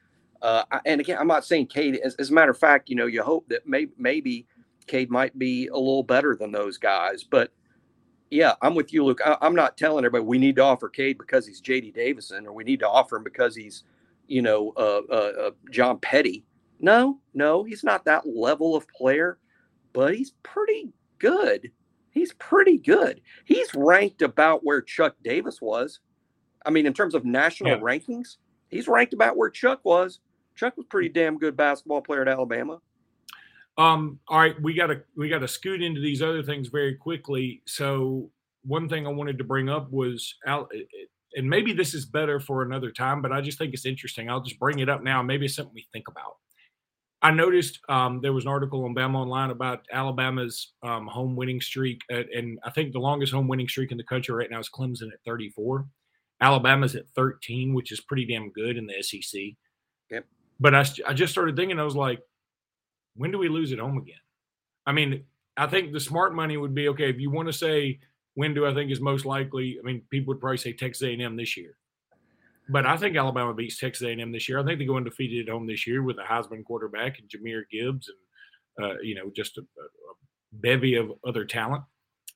uh, 0.43 0.65
and 0.85 1.01
again, 1.01 1.19
I'm 1.19 1.27
not 1.27 1.45
saying 1.45 1.67
Cade. 1.69 1.97
As, 1.97 2.15
as, 2.17 2.31
a 2.31 2.33
matter 2.33 2.51
of 2.51 2.59
fact, 2.59 2.91
you 2.91 2.97
know, 2.97 3.07
you 3.07 3.23
hope 3.23 3.49
that 3.49 3.67
may, 3.67 3.89
maybe 3.99 4.47
Cade 4.87 5.11
might 5.11 5.39
be 5.39 5.69
a 5.69 5.77
little 5.77 6.03
better 6.03 6.37
than 6.37 6.53
those 6.53 6.79
guys. 6.79 7.25
But 7.25 7.51
yeah, 8.31 8.55
I'm 8.63 8.75
with 8.75 8.93
you, 8.93 9.05
Luke. 9.05 9.21
I, 9.25 9.37
am 9.41 9.55
not 9.55 9.77
telling 9.77 10.05
everybody 10.05 10.29
we 10.29 10.39
need 10.39 10.57
to 10.57 10.63
offer 10.63 10.89
Cade 10.89 11.19
because 11.19 11.47
he's 11.47 11.61
J.D. 11.61 11.93
Davison 11.93 12.47
or 12.47 12.53
we 12.53 12.65
need 12.65 12.81
to 12.81 12.89
offer 12.89 13.17
him 13.17 13.25
because 13.25 13.55
he's, 13.55 13.85
you 14.27 14.43
know, 14.43 14.73
uh, 14.77 15.01
uh, 15.11 15.33
uh, 15.47 15.51
John 15.71 15.99
Petty. 15.99 16.45
No, 16.81 17.21
no, 17.33 17.65
he's 17.65 17.85
not 17.85 18.05
that 18.05 18.27
level 18.27 18.77
of 18.77 18.89
player, 18.89 19.39
but 19.93 20.15
he's 20.15 20.33
pretty 20.43 20.93
good. 21.19 21.71
He's 22.11 22.33
pretty 22.35 22.79
good. 22.79 23.21
He's 23.45 23.75
ranked 23.75 24.23
about 24.23 24.65
where 24.65 24.83
Chuck 24.83 25.17
Davis 25.23 25.61
was. 25.61 26.01
I 26.67 26.71
mean, 26.71 26.87
in 26.87 26.93
terms 26.93 27.15
of 27.15 27.25
national 27.25 27.71
yeah. 27.71 27.79
rankings, 27.79 28.37
he's 28.69 28.89
ranked 28.89 29.15
about 29.15 29.37
where 29.37 29.49
Chuck 29.49 29.81
was. 29.85 30.21
Chuck 30.57 30.77
was 30.77 30.87
pretty 30.87 31.09
damn 31.09 31.39
good 31.39 31.57
basketball 31.57 32.03
player 32.03 32.23
at 32.23 32.29
Alabama. 32.29 32.81
Um, 33.79 34.19
all 34.29 34.39
right, 34.39 34.61
we 34.61 34.75
got 34.75 34.87
to 34.87 35.03
we 35.17 35.29
got 35.29 35.41
to 35.41 35.49
scoot 35.49 35.83
into 35.83 36.01
these 36.01 36.23
other 36.23 36.43
things 36.43 36.69
very 36.69 36.95
quickly. 36.95 37.63
So 37.67 38.31
one 38.65 38.89
thing 38.89 39.07
I 39.07 39.11
wanted 39.11 39.39
to 39.39 39.45
bring 39.45 39.69
up 39.69 39.91
was 39.93 40.35
out, 40.47 40.73
and 41.35 41.49
maybe 41.49 41.73
this 41.73 41.95
is 41.95 42.07
better 42.07 42.41
for 42.41 42.63
another 42.63 42.91
time, 42.91 43.21
but 43.21 43.33
I 43.33 43.41
just 43.41 43.59
think 43.59 43.75
it's 43.75 43.87
interesting. 43.87 44.31
I'll 44.31 44.41
just 44.41 44.59
bring 44.59 44.79
it 44.79 44.89
up 44.89 45.03
now. 45.03 45.23
Maybe 45.23 45.47
it's 45.47 45.57
something 45.57 45.75
we 45.75 45.87
think 45.93 46.09
about. 46.09 46.37
I 47.23 47.31
noticed 47.31 47.81
um, 47.89 48.21
there 48.23 48.33
was 48.33 48.45
an 48.45 48.51
article 48.51 48.85
on 48.85 48.95
Bama 48.95 49.17
Online 49.17 49.51
about 49.51 49.85
Alabama's 49.93 50.73
um, 50.83 51.07
home 51.07 51.35
winning 51.37 51.61
streak, 51.61 52.01
at, 52.11 52.27
and 52.35 52.59
I 52.65 52.71
think 52.71 52.93
the 52.93 52.99
longest 52.99 53.33
home 53.33 53.49
winning 53.49 53.69
streak 53.69 53.91
in 53.91 53.99
the 53.99 54.05
country 54.05 54.35
right 54.35 54.51
now 54.51 54.61
is 54.61 54.71
Clemson 54.71 55.13
at 55.13 55.21
34. 55.27 55.87
Alabama's 56.41 56.95
at 56.95 57.09
13, 57.11 57.75
which 57.75 57.93
is 57.93 58.01
pretty 58.01 58.27
damn 58.27 58.51
good 58.51 58.77
in 58.77 58.87
the 58.87 59.03
SEC. 59.03 59.41
Yep. 60.11 60.27
But 60.61 60.75
I, 60.75 60.85
I 61.07 61.15
just 61.15 61.33
started 61.33 61.57
thinking, 61.57 61.79
I 61.79 61.85
was 61.85 61.97
like, 61.97 62.21
when 63.17 63.31
do 63.31 63.39
we 63.39 63.49
lose 63.49 63.73
at 63.73 63.79
home 63.79 63.99
again? 63.99 64.17
I 64.87 64.93
mean, 64.93 65.25
I 65.57 65.67
think 65.67 65.93
the 65.93 66.01
smart 66.01 66.35
money 66.35 66.57
would 66.57 66.75
be 66.75 66.89
okay 66.91 67.09
if 67.09 67.19
you 67.19 67.31
want 67.31 67.49
to 67.49 67.53
say 67.53 67.99
when 68.35 68.53
do 68.53 68.67
I 68.67 68.75
think 68.75 68.91
is 68.91 69.01
most 69.01 69.25
likely. 69.25 69.79
I 69.81 69.83
mean, 69.83 70.03
people 70.11 70.35
would 70.35 70.41
probably 70.41 70.59
say 70.59 70.73
Texas 70.73 71.03
A&M 71.03 71.37
this 71.37 71.57
year, 71.57 71.77
but 72.69 72.87
I 72.87 72.97
think 72.97 73.17
Alabama 73.17 73.55
beats 73.55 73.79
Texas 73.79 74.07
A&M 74.07 74.31
this 74.31 74.49
year. 74.49 74.59
I 74.59 74.65
think 74.65 74.79
they 74.79 74.85
go 74.85 74.97
undefeated 74.97 75.49
at 75.49 75.53
home 75.53 75.67
this 75.67 75.87
year 75.87 76.03
with 76.03 76.19
a 76.19 76.23
Heisman 76.23 76.65
quarterback 76.65 77.19
and 77.19 77.29
Jahmyr 77.29 77.63
Gibbs 77.71 78.11
and 78.79 78.87
uh, 78.87 78.95
you 79.03 79.15
know 79.15 79.31
just 79.35 79.57
a, 79.57 79.63
a 79.63 80.15
bevy 80.53 80.95
of 80.95 81.13
other 81.27 81.47
talent 81.47 81.85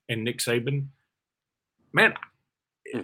and 0.09 0.25
Nick 0.25 0.39
Saban. 0.39 0.87
Man, 1.93 2.15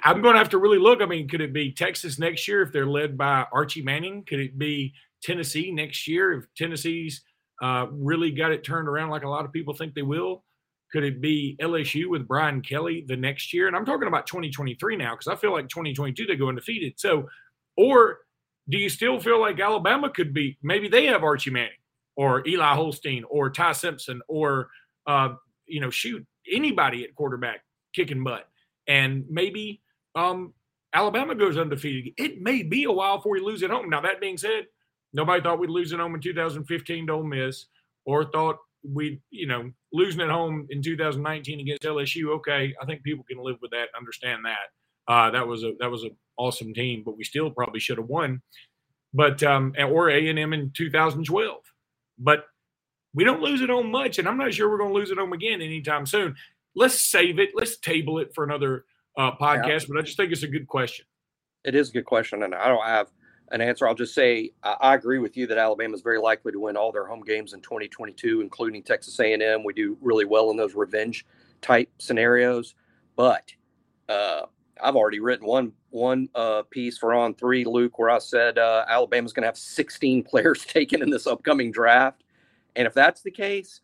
I'm 0.02 0.23
going 0.23 0.35
to 0.35 0.38
have 0.38 0.50
to 0.50 0.59
really 0.59 0.78
look. 0.78 1.00
I 1.00 1.07
mean, 1.07 1.28
could 1.28 1.40
it 1.40 1.52
be 1.52 1.73
Texas 1.73 2.19
next 2.19 2.49
year 2.49 2.62
if 2.62 2.73
they're 2.73 2.87
led 2.87 3.16
by 3.16 3.47
Archie 3.52 3.83
Manning? 3.83 4.25
Could 4.25 4.40
it 4.40 4.59
be 4.59 4.95
Tennessee 5.23 5.71
next 5.71 6.07
year 6.09 6.33
if 6.33 6.47
Tennessee's 6.57 7.23
uh, 7.62 7.87
really 7.90 8.31
got 8.31 8.52
it 8.52 8.64
turned 8.64 8.88
around 8.88 9.11
like 9.11 9.25
a 9.25 9.28
lot 9.28 9.45
of 9.45 9.52
people 9.52 9.75
think 9.75 9.95
they 9.95 10.02
will? 10.02 10.45
Could 10.93 11.05
it 11.05 11.21
be 11.21 11.57
LSU 11.61 12.09
with 12.09 12.28
Brian 12.28 12.62
Kelly 12.62 13.05
the 13.07 13.16
next 13.16 13.52
year? 13.52 13.66
And 13.66 13.76
I'm 13.76 13.85
talking 13.85 14.09
about 14.09 14.26
2023 14.26 14.97
now 14.97 15.14
because 15.14 15.28
I 15.28 15.37
feel 15.37 15.52
like 15.52 15.69
2022 15.69 16.26
they 16.26 16.37
go 16.37 16.49
undefeated. 16.49 16.95
So, 16.97 17.28
or 17.76 18.21
do 18.69 18.78
you 18.78 18.88
still 18.88 19.21
feel 19.21 19.40
like 19.40 19.59
Alabama 19.61 20.11
could 20.11 20.33
be? 20.33 20.59
Maybe 20.62 20.88
they 20.88 21.07
have 21.07 21.25
Archie 21.25 21.50
Manning 21.50 21.73
or 22.16 22.47
Eli 22.47 22.75
Holstein 22.75 23.25
or 23.28 23.50
Ty 23.50 23.73
Simpson 23.73 24.21
or 24.28 24.69
uh, 25.07 25.35
you 25.66 25.81
know 25.81 25.90
shoot 25.90 26.25
anybody 26.50 27.05
at 27.05 27.14
quarterback 27.14 27.62
kicking 27.95 28.23
butt, 28.23 28.49
and 28.88 29.25
maybe 29.28 29.83
um, 30.14 30.55
Alabama 30.93 31.35
goes 31.35 31.57
undefeated. 31.57 32.14
It 32.16 32.40
may 32.40 32.62
be 32.62 32.85
a 32.85 32.93
while 32.93 33.19
before 33.19 33.33
we 33.33 33.40
lose 33.40 33.62
at 33.62 33.71
home. 33.71 33.90
Now 33.90 34.00
that 34.00 34.21
being 34.21 34.38
said, 34.38 34.66
Nobody 35.16 35.43
thought 35.43 35.59
we'd 35.59 35.71
lose 35.71 35.95
at 35.95 35.99
home 35.99 36.14
in 36.14 36.21
2015 36.21 37.07
to 37.07 37.12
Ole 37.12 37.25
Miss, 37.25 37.66
or 38.05 38.31
thought 38.31 38.59
we'd, 38.85 39.21
you 39.31 39.47
know, 39.47 39.71
losing 39.93 40.21
at 40.21 40.28
home 40.28 40.66
in 40.69 40.83
2019 40.83 41.61
against 41.61 41.83
LSU. 41.83 42.37
Okay, 42.37 42.75
I 42.81 42.85
think 42.85 43.02
people 43.02 43.25
can 43.25 43.43
live 43.43 43.57
with 43.62 43.71
that, 43.71 43.88
understand 43.97 44.45
that. 44.45 45.12
Uh, 45.12 45.31
that 45.31 45.47
was 45.47 45.64
a 45.64 45.73
that 45.81 45.90
was 45.90 46.02
an 46.02 46.14
awesome 46.37 46.75
team, 46.75 47.02
but 47.05 47.16
we 47.16 47.25
still 47.25 47.50
probably 47.50 47.81
should 47.81 47.97
have 47.97 48.09
won. 48.09 48.43
But 49.14 49.43
um, 49.43 49.73
or 49.78 50.11
A 50.11 50.28
and 50.28 50.38
M 50.38 50.52
in 50.52 50.71
2012. 50.76 51.56
But 52.19 52.45
we 53.15 53.25
don't 53.25 53.41
lose 53.41 53.63
it 53.63 53.71
on 53.71 53.91
much, 53.91 54.19
and 54.19 54.28
I'm 54.28 54.37
not 54.37 54.52
sure 54.52 54.69
we're 54.69 54.78
going 54.78 54.93
to 54.93 54.99
lose 54.99 55.11
it 55.11 55.19
home 55.19 55.32
again 55.32 55.63
anytime 55.63 56.04
soon. 56.04 56.34
Let's 56.76 57.00
save 57.00 57.39
it. 57.39 57.50
Let's 57.54 57.78
table 57.78 58.19
it 58.19 58.34
for 58.34 58.45
another 58.45 58.84
uh, 59.17 59.32
podcast. 59.32 59.80
Yeah. 59.80 59.86
But 59.89 59.99
I 59.99 60.02
just 60.02 60.17
think 60.19 60.30
it's 60.30 60.43
a 60.43 60.49
good 60.49 60.69
question. 60.69 61.06
It 61.65 61.75
is 61.75 61.89
a 61.89 61.93
good 61.93 62.04
question, 62.04 62.43
and 62.43 62.54
I 62.54 62.69
don't 62.69 62.84
have 62.84 63.08
an 63.50 63.60
answer. 63.60 63.89
I'll 63.89 63.95
just 63.95 64.15
say 64.15 64.50
I, 64.62 64.76
I 64.80 64.95
agree 64.95 65.19
with 65.19 65.36
you 65.36 65.47
that 65.49 65.58
Alabama 65.58 65.95
is 65.95 66.02
very 66.02 66.19
likely 66.19 66.52
to 66.52 66.60
win 66.60 66.76
all 66.76 66.93
their 66.93 67.06
home 67.06 67.23
games 67.23 67.54
in 67.54 67.60
2022, 67.60 68.43
including 68.43 68.82
Texas 68.82 69.19
A&M. 69.19 69.65
We 69.65 69.73
do 69.73 69.97
really 70.00 70.26
well 70.26 70.50
in 70.50 70.56
those 70.56 70.75
revenge 70.75 71.25
type 71.62 71.89
scenarios, 71.99 72.75
but 73.17 73.50
uh, 74.08 74.43
I've 74.80 74.97
already 74.97 75.21
written 75.21 75.47
one 75.47 75.73
one 75.91 76.28
uh, 76.34 76.62
piece 76.69 76.99
for 76.99 77.15
On 77.15 77.34
Three, 77.34 77.65
Luke, 77.65 77.99
where 77.99 78.10
I 78.10 78.19
said 78.19 78.58
uh, 78.58 78.84
Alabama's 78.86 79.32
going 79.32 79.45
to 79.45 79.49
have 79.49 79.56
16 79.56 80.25
players 80.30 80.65
taken 80.65 81.02
in 81.02 81.08
this 81.08 81.26
upcoming 81.26 81.73
draft, 81.73 82.23
and 82.76 82.86
if 82.86 82.93
that's 82.93 83.23
the 83.23 83.30
case, 83.30 83.80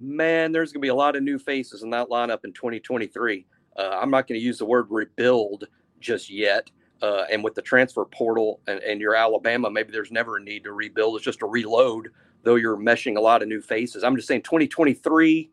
man, 0.00 0.52
there's 0.52 0.72
going 0.72 0.80
to 0.80 0.84
be 0.84 0.88
a 0.88 0.94
lot 0.94 1.16
of 1.16 1.22
new 1.22 1.38
faces 1.38 1.82
in 1.82 1.90
that 1.90 2.08
lineup 2.08 2.44
in 2.44 2.52
2023. 2.52 3.46
Uh, 3.76 3.98
I'm 4.00 4.10
not 4.10 4.26
going 4.26 4.40
to 4.40 4.44
use 4.44 4.58
the 4.58 4.64
word 4.64 4.86
rebuild 4.90 5.66
just 6.00 6.30
yet 6.30 6.70
uh, 7.02 7.24
and 7.30 7.42
with 7.42 7.54
the 7.54 7.62
transfer 7.62 8.04
portal 8.04 8.60
and, 8.66 8.80
and 8.80 9.00
your 9.00 9.14
Alabama, 9.14 9.70
maybe 9.70 9.92
there's 9.92 10.12
never 10.12 10.36
a 10.36 10.42
need 10.42 10.64
to 10.64 10.72
rebuild. 10.72 11.16
It's 11.16 11.24
just 11.24 11.42
a 11.42 11.46
reload, 11.46 12.10
though 12.42 12.56
you're 12.56 12.76
meshing 12.76 13.16
a 13.16 13.20
lot 13.20 13.42
of 13.42 13.48
new 13.48 13.60
faces. 13.60 14.04
I'm 14.04 14.16
just 14.16 14.28
saying 14.28 14.42
2023 14.42 15.50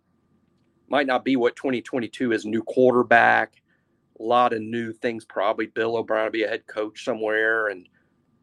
might 0.89 1.07
not 1.07 1.23
be 1.23 1.35
what 1.35 1.55
2022 1.55 2.31
is 2.31 2.45
new 2.45 2.63
quarterback, 2.63 3.61
a 4.19 4.23
lot 4.23 4.53
of 4.53 4.61
new 4.61 4.91
things, 4.91 5.25
probably 5.25 5.67
Bill 5.67 5.97
O'Brien 5.97 6.25
will 6.25 6.31
be 6.31 6.43
a 6.43 6.49
head 6.49 6.65
coach 6.67 7.03
somewhere. 7.03 7.67
And, 7.67 7.87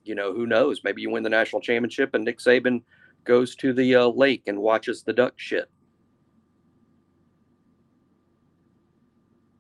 you 0.05 0.15
know, 0.15 0.33
who 0.33 0.47
knows? 0.47 0.83
Maybe 0.85 1.03
you 1.03 1.11
win 1.11 1.23
the 1.23 1.31
national 1.31 1.63
championship 1.63 2.15
and 2.15 2.25
Nick 2.25 2.39
Saban 2.39 2.83
goes 3.25 3.55
to 3.57 3.73
the 3.73 3.97
uh, 3.97 4.07
lake 4.07 4.45
and 4.47 4.59
watches 4.59 5.03
the 5.03 5.13
duck 5.13 5.35
shit. 5.37 5.71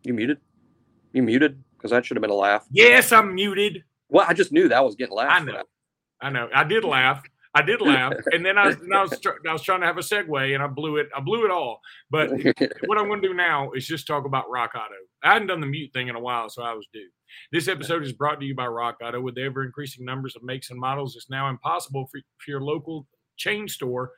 You 0.05 0.15
muted? 0.15 0.39
You 1.13 1.23
muted? 1.23 1.63
because 1.85 1.95
that 1.95 2.07
should 2.07 2.17
have 2.17 2.23
been 2.23 2.31
a 2.31 2.35
laugh. 2.35 2.65
Yes, 2.71 3.13
I'm 3.13 3.35
muted. 3.35 3.85
Well, 4.09 4.25
I 4.27 4.33
just 4.33 4.53
knew 4.53 4.69
that 4.69 4.83
was 4.83 4.95
getting 4.95 5.15
laughed. 5.15 5.43
I 5.43 5.45
know. 5.45 5.63
I 6.23 6.31
know. 6.31 6.49
I 6.55 6.65
did 6.65 6.83
laugh. 6.83 7.23
I 7.55 7.61
did 7.61 7.81
laugh, 7.83 8.15
and 8.33 8.45
then 8.45 8.57
I 8.57 8.69
was, 8.69 8.77
I 8.91 9.03
was, 9.03 9.21
I 9.47 9.53
was 9.53 9.61
trying 9.61 9.81
to 9.83 9.87
have 9.87 9.99
a 9.99 10.01
segue, 10.01 10.55
and 10.55 10.63
I 10.63 10.67
blew 10.67 10.97
it. 10.97 11.11
I 11.15 11.21
blew 11.21 11.45
it 11.45 11.51
all. 11.51 11.81
But 12.11 12.31
what 12.87 12.97
I'm 12.97 13.07
going 13.07 13.21
to 13.21 13.29
do 13.29 13.35
now 13.35 13.73
is 13.73 13.87
just 13.87 14.07
talk 14.07 14.25
about 14.25 14.49
Rock 14.49 14.71
Auto. 14.75 14.95
I 15.23 15.35
hadn't 15.35 15.49
done 15.49 15.61
the 15.61 15.67
mute 15.67 15.93
thing 15.93 16.09
in 16.09 16.17
a 16.17 16.21
while, 16.21 16.49
so 16.49 16.63
I 16.63 16.73
was 16.73 16.89
due. 16.91 17.11
This 17.53 17.69
episode 17.69 18.03
is 18.03 18.15
brought 18.15 18.41
to 18.41 18.47
you 18.47 18.55
by 18.55 18.67
Rock 18.67 18.97
Auto. 19.05 19.21
With 19.21 19.35
the 19.35 19.43
ever 19.43 19.63
increasing 19.63 20.07
numbers 20.07 20.37
of 20.37 20.43
makes 20.43 20.71
and 20.71 20.81
models, 20.81 21.17
it's 21.17 21.29
now 21.29 21.51
impossible 21.51 22.07
for, 22.11 22.19
for 22.39 22.51
your 22.51 22.63
local 22.63 23.07
chain 23.37 23.69
store 23.69 24.13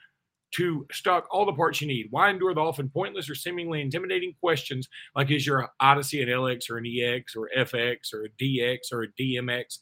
to 0.57 0.87
stock 0.91 1.27
all 1.31 1.45
the 1.45 1.53
parts 1.53 1.81
you 1.81 1.87
need. 1.87 2.07
Why 2.11 2.31
endure 2.31 2.55
the 2.55 2.61
often 2.61 2.89
pointless 2.89 3.29
or 3.29 3.35
seemingly 3.35 3.83
intimidating 3.83 4.35
questions 4.41 4.89
like 5.15 5.31
is 5.31 5.47
your 5.47 5.69
Odyssey 5.81 6.23
an 6.23 6.29
LX 6.29 6.71
or 6.71 6.79
an 6.79 6.87
EX 6.87 7.37
or 7.37 7.51
FX 7.57 8.15
or 8.15 8.25
a 8.25 8.43
DX 8.43 8.79
or 8.93 9.03
a 9.03 9.09
DMX? 9.21 9.79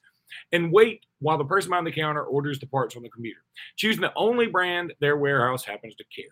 And 0.50 0.72
wait 0.72 1.04
while 1.20 1.38
the 1.38 1.44
person 1.44 1.70
behind 1.70 1.86
the 1.86 1.92
counter 1.92 2.24
orders 2.24 2.58
the 2.58 2.66
parts 2.66 2.96
on 2.96 3.02
the 3.02 3.08
computer, 3.08 3.40
choosing 3.76 4.02
the 4.02 4.12
only 4.16 4.48
brand 4.48 4.92
their 5.00 5.16
warehouse 5.16 5.64
happens 5.64 5.94
to 5.96 6.04
carry. 6.14 6.28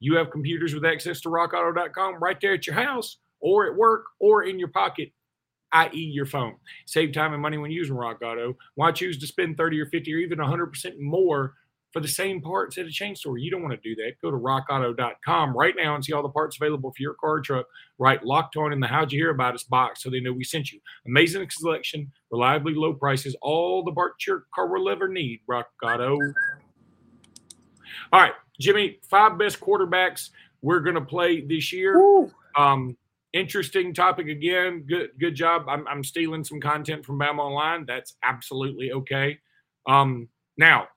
You 0.00 0.16
have 0.16 0.30
computers 0.30 0.74
with 0.74 0.84
access 0.84 1.20
to 1.22 1.28
rockauto.com 1.28 2.16
right 2.22 2.40
there 2.40 2.54
at 2.54 2.66
your 2.66 2.76
house 2.76 3.18
or 3.40 3.66
at 3.66 3.76
work 3.76 4.04
or 4.18 4.44
in 4.44 4.58
your 4.58 4.68
pocket 4.68 5.12
i.e., 5.74 5.98
your 5.98 6.24
phone. 6.24 6.54
Save 6.86 7.12
time 7.12 7.32
and 7.32 7.42
money 7.42 7.58
when 7.58 7.70
using 7.70 7.96
Rock 7.96 8.22
Auto. 8.22 8.56
Why 8.76 8.92
choose 8.92 9.18
to 9.18 9.26
spend 9.26 9.56
30 9.56 9.80
or 9.80 9.86
50 9.86 10.14
or 10.14 10.18
even 10.18 10.38
100% 10.38 11.00
more 11.00 11.54
for 11.94 12.00
the 12.00 12.08
same 12.08 12.42
parts 12.42 12.76
at 12.76 12.86
a 12.86 12.90
chain 12.90 13.14
store. 13.14 13.38
You 13.38 13.52
don't 13.52 13.62
want 13.62 13.80
to 13.80 13.88
do 13.88 13.94
that. 14.02 14.20
Go 14.20 14.32
to 14.32 14.36
rockauto.com 14.36 15.56
right 15.56 15.74
now 15.76 15.94
and 15.94 16.04
see 16.04 16.12
all 16.12 16.24
the 16.24 16.28
parts 16.28 16.56
available 16.56 16.90
for 16.90 17.00
your 17.00 17.14
car 17.14 17.34
or 17.34 17.40
truck. 17.40 17.66
Right, 17.98 18.22
locked 18.24 18.56
on 18.56 18.72
in 18.72 18.80
the 18.80 18.88
How'd 18.88 19.12
You 19.12 19.20
Hear 19.20 19.30
About 19.30 19.54
Us 19.54 19.62
box 19.62 20.02
so 20.02 20.10
they 20.10 20.18
know 20.18 20.32
we 20.32 20.42
sent 20.42 20.72
you. 20.72 20.80
Amazing 21.06 21.48
selection, 21.50 22.10
reliably 22.32 22.74
low 22.74 22.94
prices, 22.94 23.36
all 23.40 23.84
the 23.84 23.92
parts 23.92 24.26
your 24.26 24.46
car 24.52 24.66
will 24.66 24.88
ever 24.88 25.06
need. 25.06 25.40
Rock 25.46 25.68
Auto. 25.84 26.18
All 28.12 28.20
right, 28.20 28.34
Jimmy, 28.60 28.98
five 29.08 29.38
best 29.38 29.60
quarterbacks 29.60 30.30
we're 30.62 30.80
going 30.80 30.96
to 30.96 31.00
play 31.00 31.42
this 31.42 31.72
year. 31.72 32.28
Um, 32.56 32.96
interesting 33.32 33.94
topic 33.94 34.26
again. 34.26 34.84
Good, 34.88 35.10
good 35.20 35.36
job. 35.36 35.66
I'm, 35.68 35.86
I'm 35.86 36.02
stealing 36.02 36.42
some 36.42 36.60
content 36.60 37.06
from 37.06 37.20
Bama 37.20 37.38
Online. 37.38 37.86
That's 37.86 38.16
absolutely 38.24 38.90
okay. 38.90 39.38
Um, 39.86 40.28
now, 40.58 40.88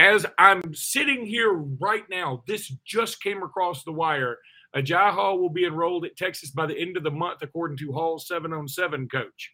as 0.00 0.24
I'm 0.38 0.74
sitting 0.74 1.26
here 1.26 1.52
right 1.52 2.04
now, 2.10 2.42
this 2.46 2.68
just 2.86 3.22
came 3.22 3.42
across 3.42 3.84
the 3.84 3.92
wire. 3.92 4.38
Agiye 4.74 5.12
Hall 5.12 5.38
will 5.38 5.50
be 5.50 5.66
enrolled 5.66 6.06
at 6.06 6.16
Texas 6.16 6.50
by 6.50 6.64
the 6.64 6.78
end 6.78 6.96
of 6.96 7.02
the 7.02 7.10
month, 7.10 7.42
according 7.42 7.76
to 7.78 7.92
Hall's 7.92 8.26
seven 8.26 8.52
on 8.54 8.66
seven 8.66 9.08
coach. 9.08 9.52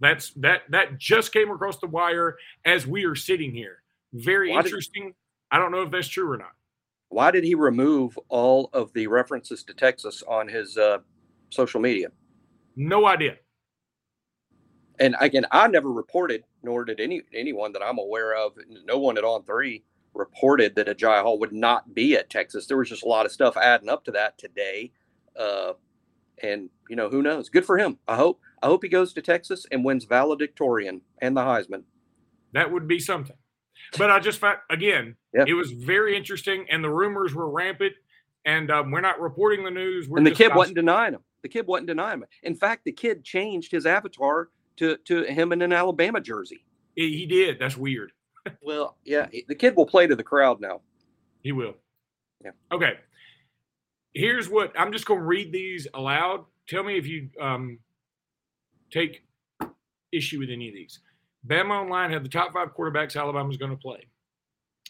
That's 0.00 0.30
that 0.34 0.62
that 0.70 0.98
just 0.98 1.32
came 1.32 1.50
across 1.50 1.78
the 1.78 1.86
wire 1.86 2.36
as 2.64 2.86
we 2.86 3.04
are 3.04 3.14
sitting 3.14 3.52
here. 3.52 3.82
Very 4.12 4.50
Why 4.50 4.58
interesting. 4.58 5.04
Did, 5.04 5.14
I 5.52 5.58
don't 5.58 5.72
know 5.72 5.82
if 5.82 5.90
that's 5.90 6.08
true 6.08 6.30
or 6.30 6.36
not. 6.36 6.52
why 7.08 7.30
did 7.30 7.44
he 7.44 7.54
remove 7.54 8.18
all 8.28 8.68
of 8.72 8.92
the 8.94 9.06
references 9.06 9.62
to 9.64 9.74
Texas 9.74 10.22
on 10.26 10.48
his 10.48 10.76
uh, 10.76 10.98
social 11.50 11.80
media? 11.80 12.08
No 12.74 13.06
idea. 13.06 13.36
And 14.98 15.14
again, 15.20 15.46
I 15.50 15.66
never 15.68 15.90
reported, 15.92 16.44
nor 16.62 16.84
did 16.84 17.00
any 17.00 17.22
anyone 17.34 17.72
that 17.72 17.82
I'm 17.82 17.98
aware 17.98 18.34
of. 18.34 18.52
No 18.84 18.98
one 18.98 19.18
at 19.18 19.24
On 19.24 19.42
Three 19.44 19.84
reported 20.14 20.74
that 20.74 20.88
Agiye 20.88 21.22
Hall 21.22 21.38
would 21.38 21.52
not 21.52 21.94
be 21.94 22.14
at 22.16 22.30
Texas. 22.30 22.66
There 22.66 22.76
was 22.76 22.88
just 22.88 23.02
a 23.04 23.08
lot 23.08 23.26
of 23.26 23.32
stuff 23.32 23.56
adding 23.56 23.88
up 23.88 24.04
to 24.04 24.10
that 24.12 24.38
today. 24.38 24.92
Uh, 25.38 25.72
and 26.42 26.70
you 26.88 26.96
know, 26.96 27.08
who 27.08 27.22
knows? 27.22 27.48
Good 27.48 27.64
for 27.64 27.78
him. 27.78 27.98
I 28.06 28.16
hope. 28.16 28.40
I 28.62 28.66
hope 28.66 28.82
he 28.82 28.88
goes 28.88 29.12
to 29.14 29.22
Texas 29.22 29.66
and 29.72 29.84
wins 29.84 30.04
valedictorian 30.04 31.00
and 31.20 31.36
the 31.36 31.40
Heisman. 31.40 31.82
That 32.52 32.70
would 32.70 32.86
be 32.86 33.00
something. 33.00 33.36
But 33.98 34.10
I 34.10 34.20
just 34.20 34.38
found 34.38 34.58
again, 34.70 35.16
yeah. 35.34 35.44
it 35.46 35.54
was 35.54 35.72
very 35.72 36.16
interesting, 36.16 36.66
and 36.70 36.82
the 36.82 36.90
rumors 36.90 37.34
were 37.34 37.50
rampant. 37.50 37.94
And 38.44 38.72
um, 38.72 38.90
we're 38.90 39.00
not 39.00 39.20
reporting 39.20 39.64
the 39.64 39.70
news. 39.70 40.08
and 40.08 40.26
the 40.26 40.32
kid 40.32 40.52
wasn't 40.52 40.74
denying 40.74 41.14
him. 41.14 41.22
The 41.42 41.48
kid 41.48 41.64
wasn't 41.64 41.86
denying 41.86 42.20
him. 42.20 42.24
In 42.42 42.56
fact, 42.56 42.84
the 42.84 42.90
kid 42.90 43.22
changed 43.22 43.70
his 43.70 43.86
avatar 43.86 44.48
to 44.76 44.96
to 45.04 45.22
him 45.24 45.52
in 45.52 45.62
an 45.62 45.72
Alabama 45.72 46.20
jersey. 46.20 46.64
He, 46.94 47.18
he 47.18 47.26
did. 47.26 47.58
That's 47.58 47.76
weird. 47.76 48.12
well, 48.62 48.96
yeah, 49.04 49.26
the 49.48 49.54
kid 49.54 49.76
will 49.76 49.86
play 49.86 50.06
to 50.06 50.16
the 50.16 50.22
crowd 50.22 50.60
now. 50.60 50.80
He 51.42 51.52
will. 51.52 51.74
Yeah. 52.44 52.50
Okay. 52.70 52.94
Here's 54.14 54.48
what 54.48 54.72
I'm 54.78 54.92
just 54.92 55.06
going 55.06 55.20
to 55.20 55.26
read 55.26 55.52
these 55.52 55.86
aloud. 55.94 56.44
Tell 56.68 56.82
me 56.82 56.98
if 56.98 57.06
you 57.06 57.28
um, 57.40 57.78
take 58.90 59.24
issue 60.12 60.38
with 60.38 60.50
any 60.50 60.68
of 60.68 60.74
these. 60.74 61.00
Bama 61.46 61.70
Online 61.70 62.10
had 62.10 62.24
the 62.24 62.28
top 62.28 62.52
five 62.52 62.76
quarterbacks 62.76 63.16
Alabama's 63.16 63.56
going 63.56 63.70
to 63.70 63.76
play. 63.76 64.06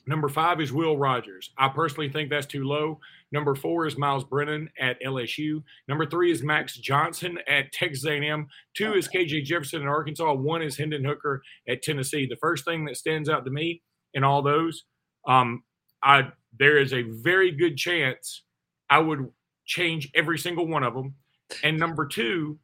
Number 0.07 0.29
five 0.29 0.61
is 0.61 0.73
Will 0.73 0.97
Rogers. 0.97 1.51
I 1.57 1.69
personally 1.69 2.09
think 2.09 2.29
that's 2.29 2.47
too 2.47 2.65
low. 2.65 2.99
Number 3.31 3.55
four 3.55 3.87
is 3.87 3.97
Myles 3.97 4.25
Brennan 4.25 4.69
at 4.79 5.01
LSU. 5.03 5.63
Number 5.87 6.07
three 6.07 6.33
is 6.33 6.43
Max 6.43 6.77
Johnson 6.77 7.39
at 7.49 7.73
Texas 7.73 8.05
A&M. 8.05 8.49
Two 8.75 8.95
is 8.95 9.09
KJ 9.09 9.45
Jefferson 9.45 9.83
in 9.83 9.89
Arkansas. 9.89 10.35
One 10.35 10.63
is 10.63 10.77
Hendon 10.77 11.05
Hooker 11.05 11.43
at 11.69 11.83
Tennessee. 11.83 12.27
The 12.27 12.37
first 12.37 12.65
thing 12.65 12.85
that 12.87 12.97
stands 12.97 13.29
out 13.29 13.45
to 13.45 13.51
me 13.51 13.83
in 14.15 14.25
all 14.25 14.43
those, 14.43 14.85
um, 15.27 15.63
I 16.03 16.29
there 16.59 16.79
is 16.79 16.93
a 16.93 17.03
very 17.03 17.51
good 17.51 17.77
chance 17.77 18.43
I 18.91 18.99
would 18.99 19.29
change 19.65 20.11
every 20.15 20.39
single 20.39 20.67
one 20.67 20.83
of 20.83 20.95
them. 20.95 21.15
And 21.63 21.79
number 21.79 22.07
two, 22.07 22.59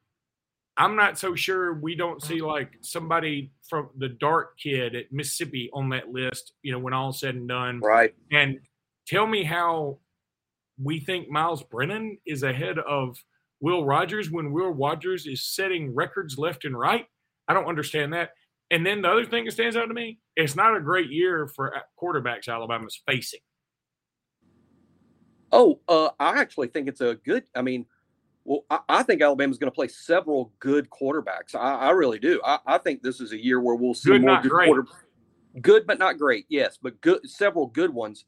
I'm 0.79 0.95
not 0.95 1.19
so 1.19 1.35
sure 1.35 1.75
we 1.75 1.97
don't 1.97 2.23
see 2.23 2.41
like 2.41 2.71
somebody 2.83 3.51
from 3.69 3.91
the 3.99 4.09
Dart 4.09 4.51
kid 4.62 4.95
at 4.95 5.12
Mississippi 5.12 5.69
on 5.73 5.88
that 5.88 6.11
list, 6.11 6.53
you 6.62 6.71
know, 6.71 6.79
when 6.79 6.95
all's 6.95 7.19
said 7.19 7.35
and 7.35 7.49
done. 7.49 7.81
Right. 7.81 8.14
And 8.31 8.61
tell 9.07 9.27
me 9.27 9.43
how 9.43 9.99
we 10.81 11.01
think 11.01 11.29
Myles 11.29 11.64
Brennan 11.64 12.19
is 12.25 12.45
ahead 12.45 12.79
of 12.79 13.17
Will 13.61 13.85
Rogers 13.85 14.31
when 14.31 14.53
Will 14.53 14.71
Rogers 14.71 15.27
is 15.27 15.45
setting 15.45 15.93
records 15.97 16.38
left 16.38 16.64
and 16.64 16.79
right. 16.79 17.07
I 17.49 17.55
don't 17.55 17.67
understand 17.67 18.12
that. 18.12 18.31
And 18.71 18.87
then 18.87 19.03
the 19.03 19.11
other 19.11 19.27
thing 19.27 19.47
that 19.47 19.53
stands 19.53 19.77
out 19.77 19.87
to 19.87 19.95
me, 19.95 20.21
it's 20.37 20.55
not 20.55 20.77
a 20.77 20.81
great 20.81 21.11
year 21.11 21.49
for 21.49 21.75
quarterbacks 22.01 22.49
Alabama's 22.49 23.03
facing. 23.05 23.41
Oh, 25.51 25.81
uh, 25.88 26.11
I 26.21 26.38
actually 26.41 26.69
think 26.69 26.87
it's 26.87 27.01
a 27.01 27.17
good. 27.25 27.45
I 27.55 27.62
mean, 27.62 27.87
well, 28.48 28.64
I, 28.70 28.78
I 28.88 29.02
think 29.02 29.20
Alabama's 29.20 29.58
going 29.58 29.70
to 29.70 29.74
play 29.74 29.88
several 29.88 30.52
good 30.58 30.88
quarterbacks. 30.88 31.54
I, 31.54 31.74
I 31.74 31.90
really 31.90 32.18
do. 32.18 32.40
I, 32.42 32.58
I, 32.66 32.78
think 32.78 33.02
this 33.02 33.20
is 33.20 33.32
a 33.32 33.37
year 33.37 33.61
where 33.61 33.74
we'll 33.74 33.92
see 33.92 34.08
good, 34.08 34.22
more 34.22 34.40
good 34.40 34.50
quarterbacks. 34.50 35.61
Good, 35.61 35.87
but 35.87 35.98
not 35.98 36.16
great. 36.16 36.46
Yes, 36.48 36.78
but 36.80 36.98
good. 37.02 37.28
Several 37.28 37.66
good 37.66 37.92
ones. 37.92 38.24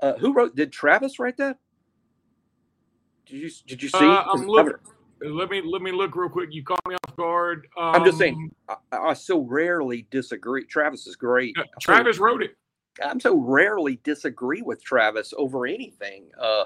Uh, 0.00 0.14
who 0.14 0.32
wrote? 0.32 0.56
Did 0.56 0.72
Travis 0.72 1.18
write 1.18 1.36
that? 1.36 1.58
Did 3.26 3.42
you 3.42 3.50
Did 3.66 3.82
you 3.82 3.90
see? 3.90 3.98
Uh, 3.98 4.24
I'm 4.32 4.46
looking. 4.46 4.72
Let 5.20 5.50
me 5.50 5.60
let 5.60 5.82
me 5.82 5.92
look 5.92 6.16
real 6.16 6.30
quick. 6.30 6.48
You 6.52 6.62
caught 6.62 6.80
me 6.88 6.94
off 6.94 7.16
guard. 7.16 7.66
Um, 7.76 7.96
I'm 7.96 8.04
just 8.06 8.16
saying. 8.16 8.50
Um, 8.70 8.76
I, 8.90 8.96
I, 8.96 9.12
so 9.12 9.40
rarely 9.40 10.06
disagree. 10.10 10.64
Travis 10.64 11.06
is 11.06 11.16
great. 11.16 11.54
Travis 11.82 12.18
wrote 12.18 12.42
it. 12.42 12.52
I'm 13.04 13.20
so 13.20 13.36
rarely 13.36 14.00
disagree 14.02 14.62
with 14.62 14.82
Travis 14.82 15.34
over 15.36 15.66
anything. 15.66 16.30
Uh, 16.40 16.64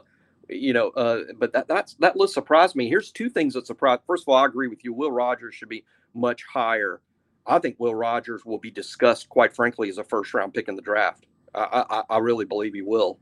you 0.48 0.72
know, 0.72 0.88
uh, 0.90 1.20
but 1.38 1.52
that 1.52 1.68
that's 1.68 1.94
that 1.94 2.16
list 2.16 2.34
surprised 2.34 2.76
me. 2.76 2.88
Here's 2.88 3.10
two 3.10 3.28
things 3.28 3.54
that 3.54 3.66
surprised. 3.66 4.02
First 4.06 4.24
of 4.24 4.28
all, 4.28 4.36
I 4.36 4.46
agree 4.46 4.68
with 4.68 4.84
you. 4.84 4.92
Will 4.92 5.12
Rogers 5.12 5.54
should 5.54 5.68
be 5.68 5.84
much 6.14 6.44
higher. 6.44 7.00
I 7.46 7.58
think 7.58 7.76
Will 7.78 7.94
Rogers 7.94 8.44
will 8.44 8.58
be 8.58 8.70
discussed, 8.70 9.28
quite 9.28 9.54
frankly, 9.54 9.88
as 9.88 9.98
a 9.98 10.04
first 10.04 10.32
round 10.34 10.54
pick 10.54 10.68
in 10.68 10.76
the 10.76 10.82
draft. 10.82 11.26
I, 11.54 11.84
I, 11.90 12.14
I 12.14 12.18
really 12.18 12.44
believe 12.44 12.74
he 12.74 12.82
will. 12.82 13.18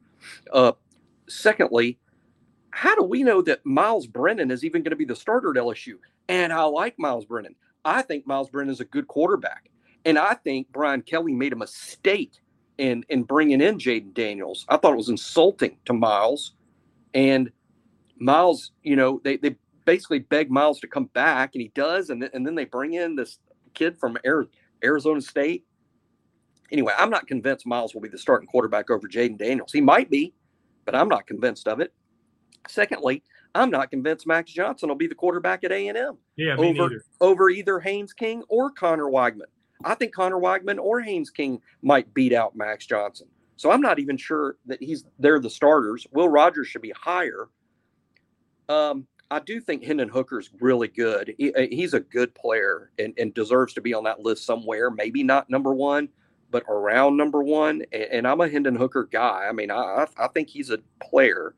Uh, 0.52 0.72
secondly, 1.28 1.98
how 2.70 2.94
do 2.94 3.02
we 3.02 3.22
know 3.22 3.42
that 3.42 3.64
Myles 3.64 4.06
Brennan 4.06 4.50
is 4.50 4.64
even 4.64 4.82
going 4.82 4.90
to 4.90 4.96
be 4.96 5.04
the 5.04 5.16
starter 5.16 5.50
at 5.50 5.56
LSU? 5.56 5.94
And 6.28 6.52
I 6.52 6.62
like 6.64 6.98
Myles 6.98 7.24
Brennan. 7.24 7.56
I 7.84 8.02
think 8.02 8.26
Myles 8.26 8.50
Brennan 8.50 8.72
is 8.72 8.80
a 8.80 8.84
good 8.84 9.08
quarterback. 9.08 9.70
And 10.04 10.18
I 10.18 10.34
think 10.34 10.70
Brian 10.72 11.02
Kelly 11.02 11.32
made 11.32 11.52
a 11.52 11.56
mistake 11.56 12.32
in, 12.78 13.04
in 13.08 13.24
bringing 13.24 13.60
in 13.60 13.78
Jayden 13.78 14.14
Daniels. 14.14 14.64
I 14.68 14.76
thought 14.76 14.92
it 14.92 14.98
was 14.98 15.08
insulting 15.08 15.76
to 15.86 15.92
Myles 15.92 16.52
and 17.14 17.50
Myles, 18.18 18.72
you 18.82 18.96
know, 18.96 19.20
they, 19.24 19.36
they 19.36 19.56
basically 19.84 20.20
beg 20.20 20.50
Myles 20.50 20.80
to 20.80 20.86
come 20.86 21.06
back, 21.06 21.54
and 21.54 21.62
he 21.62 21.72
does. 21.74 22.10
And, 22.10 22.20
th- 22.20 22.32
and 22.34 22.46
then 22.46 22.54
they 22.54 22.64
bring 22.64 22.94
in 22.94 23.16
this 23.16 23.38
kid 23.74 23.98
from 23.98 24.18
Arizona 24.84 25.20
State. 25.20 25.64
Anyway, 26.70 26.92
I'm 26.96 27.10
not 27.10 27.26
convinced 27.26 27.66
Myles 27.66 27.94
will 27.94 28.00
be 28.00 28.08
the 28.08 28.18
starting 28.18 28.46
quarterback 28.46 28.90
over 28.90 29.08
Jayden 29.08 29.38
Daniels. 29.38 29.72
He 29.72 29.80
might 29.80 30.08
be, 30.10 30.34
but 30.84 30.94
I'm 30.94 31.08
not 31.08 31.26
convinced 31.26 31.66
of 31.66 31.80
it. 31.80 31.92
Secondly, 32.68 33.24
I'm 33.54 33.70
not 33.70 33.90
convinced 33.90 34.26
Max 34.26 34.52
Johnson 34.52 34.88
will 34.88 34.96
be 34.96 35.08
the 35.08 35.14
quarterback 35.14 35.64
at 35.64 35.72
A&M. 35.72 36.16
Yeah, 36.36 36.52
over, 36.52 36.64
neither. 36.72 37.04
over 37.20 37.50
either 37.50 37.80
Haynes 37.80 38.12
King 38.12 38.44
or 38.48 38.70
Conner 38.70 39.06
Weigman. 39.06 39.48
I 39.84 39.94
think 39.94 40.14
Conner 40.14 40.38
Weigman 40.38 40.78
or 40.78 41.00
Haynes 41.00 41.30
King 41.30 41.60
might 41.82 42.12
beat 42.14 42.32
out 42.32 42.54
Max 42.54 42.86
Johnson. 42.86 43.26
So 43.60 43.70
I'm 43.70 43.82
not 43.82 43.98
even 43.98 44.16
sure 44.16 44.56
that 44.64 44.82
he's 44.82 45.04
they're 45.18 45.38
the 45.38 45.50
starters. 45.50 46.06
Will 46.12 46.30
Rogers 46.30 46.66
should 46.66 46.80
be 46.80 46.94
higher. 46.96 47.50
Um, 48.70 49.06
I 49.30 49.40
do 49.40 49.60
think 49.60 49.84
Hendon 49.84 50.08
Hooker's 50.08 50.48
really 50.62 50.88
good. 50.88 51.34
He, 51.36 51.52
uh, 51.52 51.66
he's 51.70 51.92
a 51.92 52.00
good 52.00 52.34
player 52.34 52.90
and, 52.98 53.12
and, 53.18 53.34
deserves 53.34 53.74
to 53.74 53.82
be 53.82 53.92
on 53.92 54.04
that 54.04 54.20
list 54.20 54.46
somewhere. 54.46 54.90
Maybe 54.90 55.22
not 55.22 55.50
number 55.50 55.74
one, 55.74 56.08
but 56.50 56.64
around 56.70 57.18
number 57.18 57.42
one. 57.42 57.82
And, 57.92 58.04
and 58.04 58.26
I'm 58.26 58.40
a 58.40 58.48
Hendon 58.48 58.76
Hooker 58.76 59.04
guy. 59.04 59.46
I 59.46 59.52
mean, 59.52 59.70
I, 59.70 60.06
I 60.16 60.28
think 60.28 60.48
he's 60.48 60.70
a 60.70 60.78
player. 60.98 61.54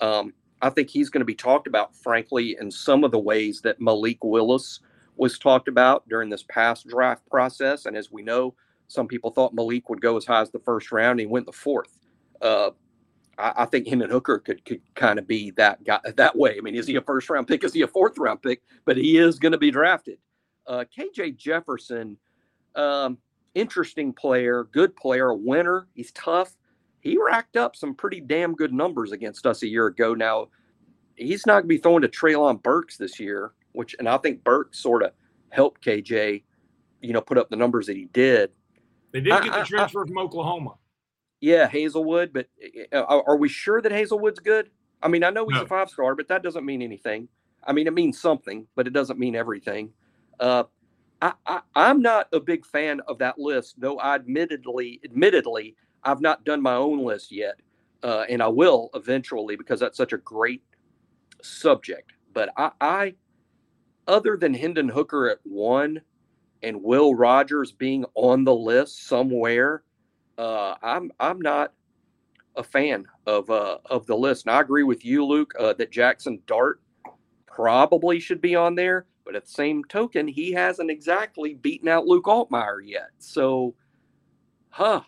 Um, 0.00 0.34
I 0.60 0.70
think 0.70 0.90
he's 0.90 1.08
going 1.08 1.20
to 1.20 1.24
be 1.24 1.36
talked 1.36 1.68
about, 1.68 1.94
frankly, 1.94 2.56
in 2.60 2.68
some 2.68 3.04
of 3.04 3.12
the 3.12 3.20
ways 3.20 3.60
that 3.60 3.80
Malik 3.80 4.24
Willis 4.24 4.80
was 5.14 5.38
talked 5.38 5.68
about 5.68 6.08
during 6.08 6.30
this 6.30 6.42
past 6.48 6.88
draft 6.88 7.24
process. 7.30 7.86
And 7.86 7.96
as 7.96 8.10
we 8.10 8.22
know, 8.22 8.56
some 8.88 9.08
people 9.08 9.30
thought 9.30 9.54
Malik 9.54 9.88
would 9.88 10.00
go 10.00 10.16
as 10.16 10.24
high 10.24 10.40
as 10.40 10.50
the 10.50 10.58
first 10.58 10.92
round. 10.92 11.20
He 11.20 11.26
went 11.26 11.46
the 11.46 11.52
fourth. 11.52 11.98
Uh, 12.40 12.70
I, 13.38 13.52
I, 13.58 13.64
think 13.64 13.88
Hendon 13.88 14.10
Hooker 14.10 14.38
could 14.38 14.64
could 14.64 14.82
kind 14.94 15.18
of 15.18 15.26
be 15.26 15.50
that 15.52 15.82
guy 15.84 16.00
that 16.16 16.36
way. 16.36 16.56
I 16.58 16.60
mean, 16.60 16.74
is 16.74 16.86
he 16.86 16.96
a 16.96 17.00
first 17.00 17.30
round 17.30 17.48
pick? 17.48 17.64
Is 17.64 17.72
he 17.72 17.82
a 17.82 17.88
fourth 17.88 18.18
round 18.18 18.42
pick? 18.42 18.62
But 18.84 18.96
he 18.96 19.18
is 19.18 19.38
going 19.38 19.52
to 19.52 19.58
be 19.58 19.70
drafted. 19.70 20.18
Uh, 20.66 20.84
KJ 20.96 21.36
Jefferson, 21.36 22.16
um, 22.74 23.18
interesting 23.54 24.12
player, 24.12 24.64
good 24.72 24.96
player, 24.96 25.30
a 25.30 25.36
winner. 25.36 25.88
He's 25.94 26.12
tough. 26.12 26.56
He 27.00 27.18
racked 27.18 27.56
up 27.56 27.76
some 27.76 27.94
pretty 27.94 28.20
damn 28.20 28.54
good 28.54 28.72
numbers 28.72 29.12
against 29.12 29.46
us 29.46 29.62
a 29.62 29.68
year 29.68 29.86
ago. 29.86 30.14
Now, 30.14 30.48
he's 31.16 31.46
not 31.46 31.54
going 31.54 31.64
to 31.64 31.68
be 31.68 31.78
throwing 31.78 32.02
to 32.02 32.08
Treylon 32.08 32.62
Burks 32.62 32.96
this 32.96 33.20
year, 33.20 33.52
which, 33.72 33.94
and 33.98 34.08
I 34.08 34.16
think 34.18 34.42
Burks 34.42 34.78
sort 34.78 35.02
of 35.02 35.12
helped 35.50 35.84
KJ, 35.84 36.42
you 37.02 37.12
know, 37.12 37.20
put 37.20 37.36
up 37.36 37.50
the 37.50 37.56
numbers 37.56 37.86
that 37.86 37.96
he 37.96 38.06
did. 38.06 38.50
They 39.14 39.20
did 39.20 39.30
get 39.44 39.52
the 39.52 39.64
transfer 39.64 40.04
from 40.04 40.18
Oklahoma. 40.18 40.74
Yeah, 41.40 41.68
Haselwood, 41.70 42.32
but 42.32 42.48
uh, 42.92 43.20
are 43.26 43.36
we 43.36 43.48
sure 43.48 43.80
that 43.80 43.92
Haselwood's 43.92 44.40
good? 44.40 44.70
I 45.02 45.08
mean, 45.08 45.22
I 45.22 45.30
know 45.30 45.46
he's 45.46 45.58
no. 45.58 45.62
a 45.62 45.66
five 45.66 45.88
star, 45.88 46.14
but 46.16 46.26
that 46.28 46.42
doesn't 46.42 46.64
mean 46.64 46.82
anything. 46.82 47.28
I 47.62 47.72
mean, 47.72 47.86
it 47.86 47.94
means 47.94 48.20
something, 48.20 48.66
but 48.74 48.86
it 48.86 48.92
doesn't 48.92 49.18
mean 49.18 49.36
everything. 49.36 49.92
Uh, 50.40 50.64
I, 51.22 51.32
I, 51.46 51.60
I'm 51.76 52.02
not 52.02 52.28
a 52.32 52.40
big 52.40 52.66
fan 52.66 53.00
of 53.06 53.18
that 53.18 53.38
list, 53.38 53.76
though. 53.78 53.98
I 53.98 54.16
admittedly, 54.16 55.00
admittedly, 55.04 55.76
I've 56.02 56.20
not 56.20 56.44
done 56.44 56.60
my 56.60 56.74
own 56.74 57.04
list 57.04 57.30
yet, 57.30 57.60
uh, 58.02 58.24
and 58.28 58.42
I 58.42 58.48
will 58.48 58.90
eventually 58.94 59.54
because 59.54 59.78
that's 59.78 59.96
such 59.96 60.12
a 60.12 60.18
great 60.18 60.62
subject. 61.40 62.14
But 62.32 62.50
I, 62.56 62.70
I 62.80 63.14
other 64.08 64.36
than 64.36 64.54
Hendon 64.54 64.88
Hooker 64.88 65.28
at 65.28 65.38
one, 65.44 66.00
and 66.64 66.82
Will 66.82 67.14
Rogers 67.14 67.72
being 67.72 68.04
on 68.14 68.44
the 68.44 68.54
list 68.54 69.06
somewhere, 69.06 69.82
uh, 70.38 70.74
I'm 70.82 71.12
I'm 71.20 71.40
not 71.40 71.72
a 72.56 72.62
fan 72.62 73.06
of 73.26 73.50
uh, 73.50 73.78
of 73.86 74.06
the 74.06 74.16
list. 74.16 74.46
And 74.46 74.54
I 74.54 74.60
agree 74.60 74.82
with 74.82 75.04
you, 75.04 75.24
Luke, 75.24 75.52
uh, 75.58 75.74
that 75.74 75.90
Jackson 75.90 76.40
Dart 76.46 76.80
probably 77.46 78.18
should 78.18 78.40
be 78.40 78.56
on 78.56 78.74
there. 78.74 79.06
But 79.24 79.36
at 79.36 79.44
the 79.44 79.50
same 79.50 79.84
token, 79.84 80.28
he 80.28 80.52
hasn't 80.52 80.90
exactly 80.90 81.54
beaten 81.54 81.88
out 81.88 82.06
Luke 82.06 82.24
Altmyer 82.24 82.78
yet. 82.84 83.10
So, 83.18 83.74
huh? 84.68 85.00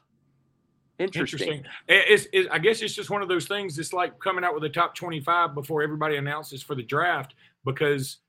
Interesting. 0.99 1.49
Interesting. 1.49 1.73
It's, 1.88 2.27
it's, 2.33 2.49
I 2.51 2.59
guess 2.59 2.81
it's 2.81 2.95
just 2.95 3.11
one 3.11 3.21
of 3.21 3.29
those 3.29 3.47
things. 3.47 3.79
It's 3.79 3.92
like 3.92 4.19
coming 4.19 4.42
out 4.42 4.55
with 4.55 4.62
the 4.62 4.71
top 4.71 4.95
25 4.95 5.55
before 5.55 5.83
everybody 5.83 6.16
announces 6.16 6.62
for 6.62 6.75
the 6.75 6.83
draft 6.83 7.35
because 7.66 8.21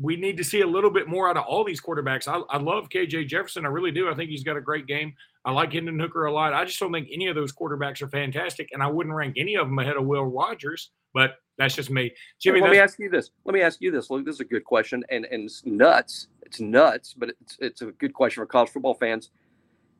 we 0.00 0.16
need 0.16 0.36
to 0.36 0.44
see 0.44 0.60
a 0.60 0.66
little 0.66 0.90
bit 0.90 1.08
more 1.08 1.28
out 1.28 1.36
of 1.36 1.44
all 1.44 1.64
these 1.64 1.80
quarterbacks. 1.80 2.28
I, 2.28 2.38
I 2.54 2.58
love 2.58 2.88
KJ 2.88 3.26
Jefferson. 3.26 3.64
I 3.64 3.68
really 3.68 3.90
do. 3.90 4.08
I 4.08 4.14
think 4.14 4.30
he's 4.30 4.44
got 4.44 4.56
a 4.56 4.60
great 4.60 4.86
game. 4.86 5.12
I 5.44 5.50
like 5.50 5.72
Hendon 5.72 5.98
Hooker 5.98 6.26
a 6.26 6.32
lot. 6.32 6.52
I 6.52 6.64
just 6.64 6.78
don't 6.78 6.92
think 6.92 7.08
any 7.12 7.26
of 7.26 7.34
those 7.34 7.52
quarterbacks 7.52 8.00
are 8.02 8.08
fantastic, 8.08 8.68
and 8.72 8.82
I 8.82 8.86
wouldn't 8.86 9.14
rank 9.14 9.34
any 9.36 9.56
of 9.56 9.66
them 9.66 9.78
ahead 9.78 9.96
of 9.96 10.04
Will 10.04 10.24
Rogers. 10.24 10.90
But 11.14 11.36
that's 11.56 11.74
just 11.74 11.90
me. 11.90 12.12
Jimmy, 12.38 12.60
let 12.60 12.70
me 12.70 12.78
ask 12.78 12.98
you 12.98 13.10
this. 13.10 13.30
Let 13.44 13.54
me 13.54 13.62
ask 13.62 13.80
you 13.80 13.90
this. 13.90 14.10
Luke, 14.10 14.24
this 14.24 14.36
is 14.36 14.40
a 14.40 14.44
good 14.44 14.64
question, 14.64 15.02
and 15.10 15.24
and 15.26 15.44
it's 15.44 15.64
nuts. 15.64 16.28
It's 16.42 16.60
nuts, 16.60 17.14
but 17.16 17.30
it's 17.40 17.56
it's 17.60 17.82
a 17.82 17.86
good 17.86 18.12
question 18.12 18.40
for 18.40 18.46
college 18.46 18.70
football 18.70 18.94
fans. 18.94 19.30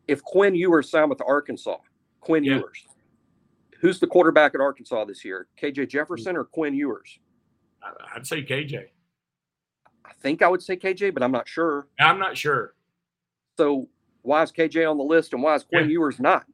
If 0.06 0.22
Quinn 0.22 0.54
Ewers 0.54 0.90
signed 0.90 1.11
with 1.11 1.20
Arkansas, 1.26 1.78
Quinn 2.20 2.44
yeah. 2.44 2.56
Ewers, 2.58 2.84
who's 3.80 3.98
the 3.98 4.06
quarterback 4.06 4.54
at 4.54 4.61
Arkansas 4.61 5.04
this 5.06 5.24
year? 5.24 5.48
KJ 5.61 5.88
Jefferson 5.88 6.37
or 6.37 6.44
Quinn 6.44 6.74
Ewers? 6.74 7.18
I'd 8.14 8.26
say 8.26 8.44
KJ. 8.44 8.87
Think 10.20 10.42
I 10.42 10.48
would 10.48 10.62
say 10.62 10.76
KJ, 10.76 11.14
but 11.14 11.22
I'm 11.22 11.33
not 11.33 11.48
sure. 11.48 11.87
I'm 12.00 12.18
not 12.18 12.37
sure. 12.37 12.74
So 13.57 13.88
why 14.22 14.42
is 14.42 14.52
KJ 14.52 14.88
on 14.88 14.98
the 14.98 15.04
list 15.04 15.33
and 15.33 15.42
why 15.42 15.54
is 15.54 15.64
Quinn 15.64 15.85
yeah. 15.85 15.92
Ewers 15.92 16.18
not? 16.20 16.44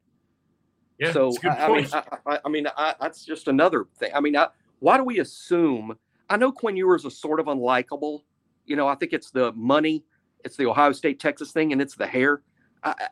Yeah, 0.98 1.12
so 1.12 1.32
I, 1.42 1.48
I, 1.48 1.72
mean, 1.72 1.86
I, 1.92 2.38
I 2.44 2.48
mean, 2.48 2.66
I, 2.76 2.94
that's 3.00 3.24
just 3.24 3.48
another 3.48 3.86
thing. 3.98 4.12
I 4.14 4.20
mean, 4.20 4.36
why 4.78 4.96
do 4.96 5.04
we 5.04 5.18
assume? 5.18 5.98
I 6.30 6.36
know 6.36 6.52
Quinn 6.52 6.76
Ewers 6.76 7.04
is 7.04 7.18
sort 7.18 7.40
of 7.40 7.46
unlikable. 7.46 8.20
You 8.66 8.76
know, 8.76 8.86
I 8.86 8.94
think 8.94 9.12
it's 9.12 9.30
the 9.30 9.52
money, 9.52 10.04
it's 10.44 10.56
the 10.56 10.66
Ohio 10.66 10.92
State 10.92 11.18
Texas 11.18 11.52
thing, 11.52 11.72
and 11.72 11.82
it's 11.82 11.96
the 11.96 12.06
hair. 12.06 12.42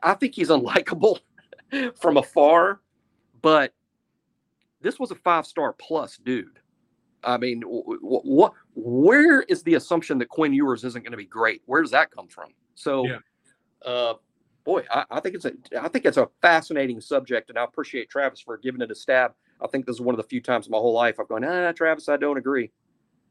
I, 0.03 0.15
think 0.15 0.35
he's 0.35 0.49
unlikable 0.51 1.21
from 2.01 2.19
afar, 2.19 2.81
but 3.41 3.73
this 4.81 4.99
was 4.99 5.11
a 5.11 5.15
five 5.17 5.47
star 5.47 5.73
plus 5.73 6.19
dude. 6.19 6.59
I 7.25 7.39
mean, 7.39 7.63
what, 7.63 8.25
what, 8.25 8.53
where 8.75 9.43
is 9.43 9.63
the 9.63 9.75
assumption 9.75 10.19
that 10.19 10.29
Quinn 10.29 10.53
Ewers 10.53 10.85
isn't 10.85 11.03
going 11.03 11.13
to 11.13 11.17
be 11.17 11.27
great? 11.27 11.63
Where 11.67 11.83
does 11.83 11.91
that 11.91 12.11
come 12.11 12.29
from? 12.29 12.51
So, 12.75 13.07
yeah. 13.07 13.19
uh, 13.85 14.15
boy, 14.65 14.85
I, 14.91 15.05
I, 15.11 15.21
think 15.21 15.35
it's 15.35 15.45
a, 15.45 15.53
I 15.81 15.89
think 15.89 16.05
it's 16.05 16.17
a 16.17 16.29
fascinating 16.41 17.01
subject, 17.01 17.51
and 17.51 17.59
I 17.59 17.65
appreciate 17.65 18.09
Travis 18.09 18.41
for 18.41 18.57
giving 18.57 18.81
it 18.81 18.91
a 18.91 18.95
stab. 18.95 19.33
I 19.61 19.67
think 19.67 19.87
this 19.87 19.97
is 19.97 20.01
one 20.01 20.15
of 20.15 20.17
the 20.17 20.29
few 20.29 20.41
times 20.41 20.67
in 20.67 20.71
my 20.71 20.79
whole 20.79 20.95
life 20.95 21.21
I've 21.21 21.29
gone, 21.29 21.45
ah, 21.45 21.73
Travis, 21.73 22.09
I 22.09 22.17
don't 22.17 22.39
agree. 22.39 22.71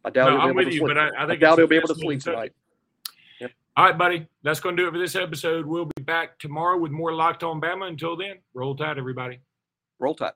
I 0.03 0.09
doubt 0.09 0.31
no, 0.31 0.41
he'll 0.41 0.53
be 0.53 0.61
able 0.61 0.71
to 0.71 0.75
you, 0.75 0.85
sleep. 0.85 0.97
I, 0.97 1.09
I, 1.09 1.31
I 1.31 1.35
doubt 1.35 1.57
he'll 1.57 1.67
be 1.67 1.75
able 1.75 1.87
to 1.89 1.95
sleep 1.95 2.21
tonight. 2.21 2.53
Yep. 3.39 3.51
All 3.77 3.85
right, 3.85 3.97
buddy. 3.97 4.27
That's 4.43 4.59
going 4.59 4.75
to 4.75 4.83
do 4.83 4.87
it 4.87 4.91
for 4.91 4.97
this 4.97 5.15
episode. 5.15 5.65
We'll 5.65 5.89
be 5.95 6.01
back 6.03 6.39
tomorrow 6.39 6.77
with 6.77 6.91
more 6.91 7.13
Locked 7.13 7.43
On 7.43 7.61
Bama. 7.61 7.87
Until 7.87 8.17
then, 8.17 8.37
roll 8.53 8.75
tide, 8.75 8.97
everybody. 8.97 9.41
Roll 9.99 10.15
tide. 10.15 10.31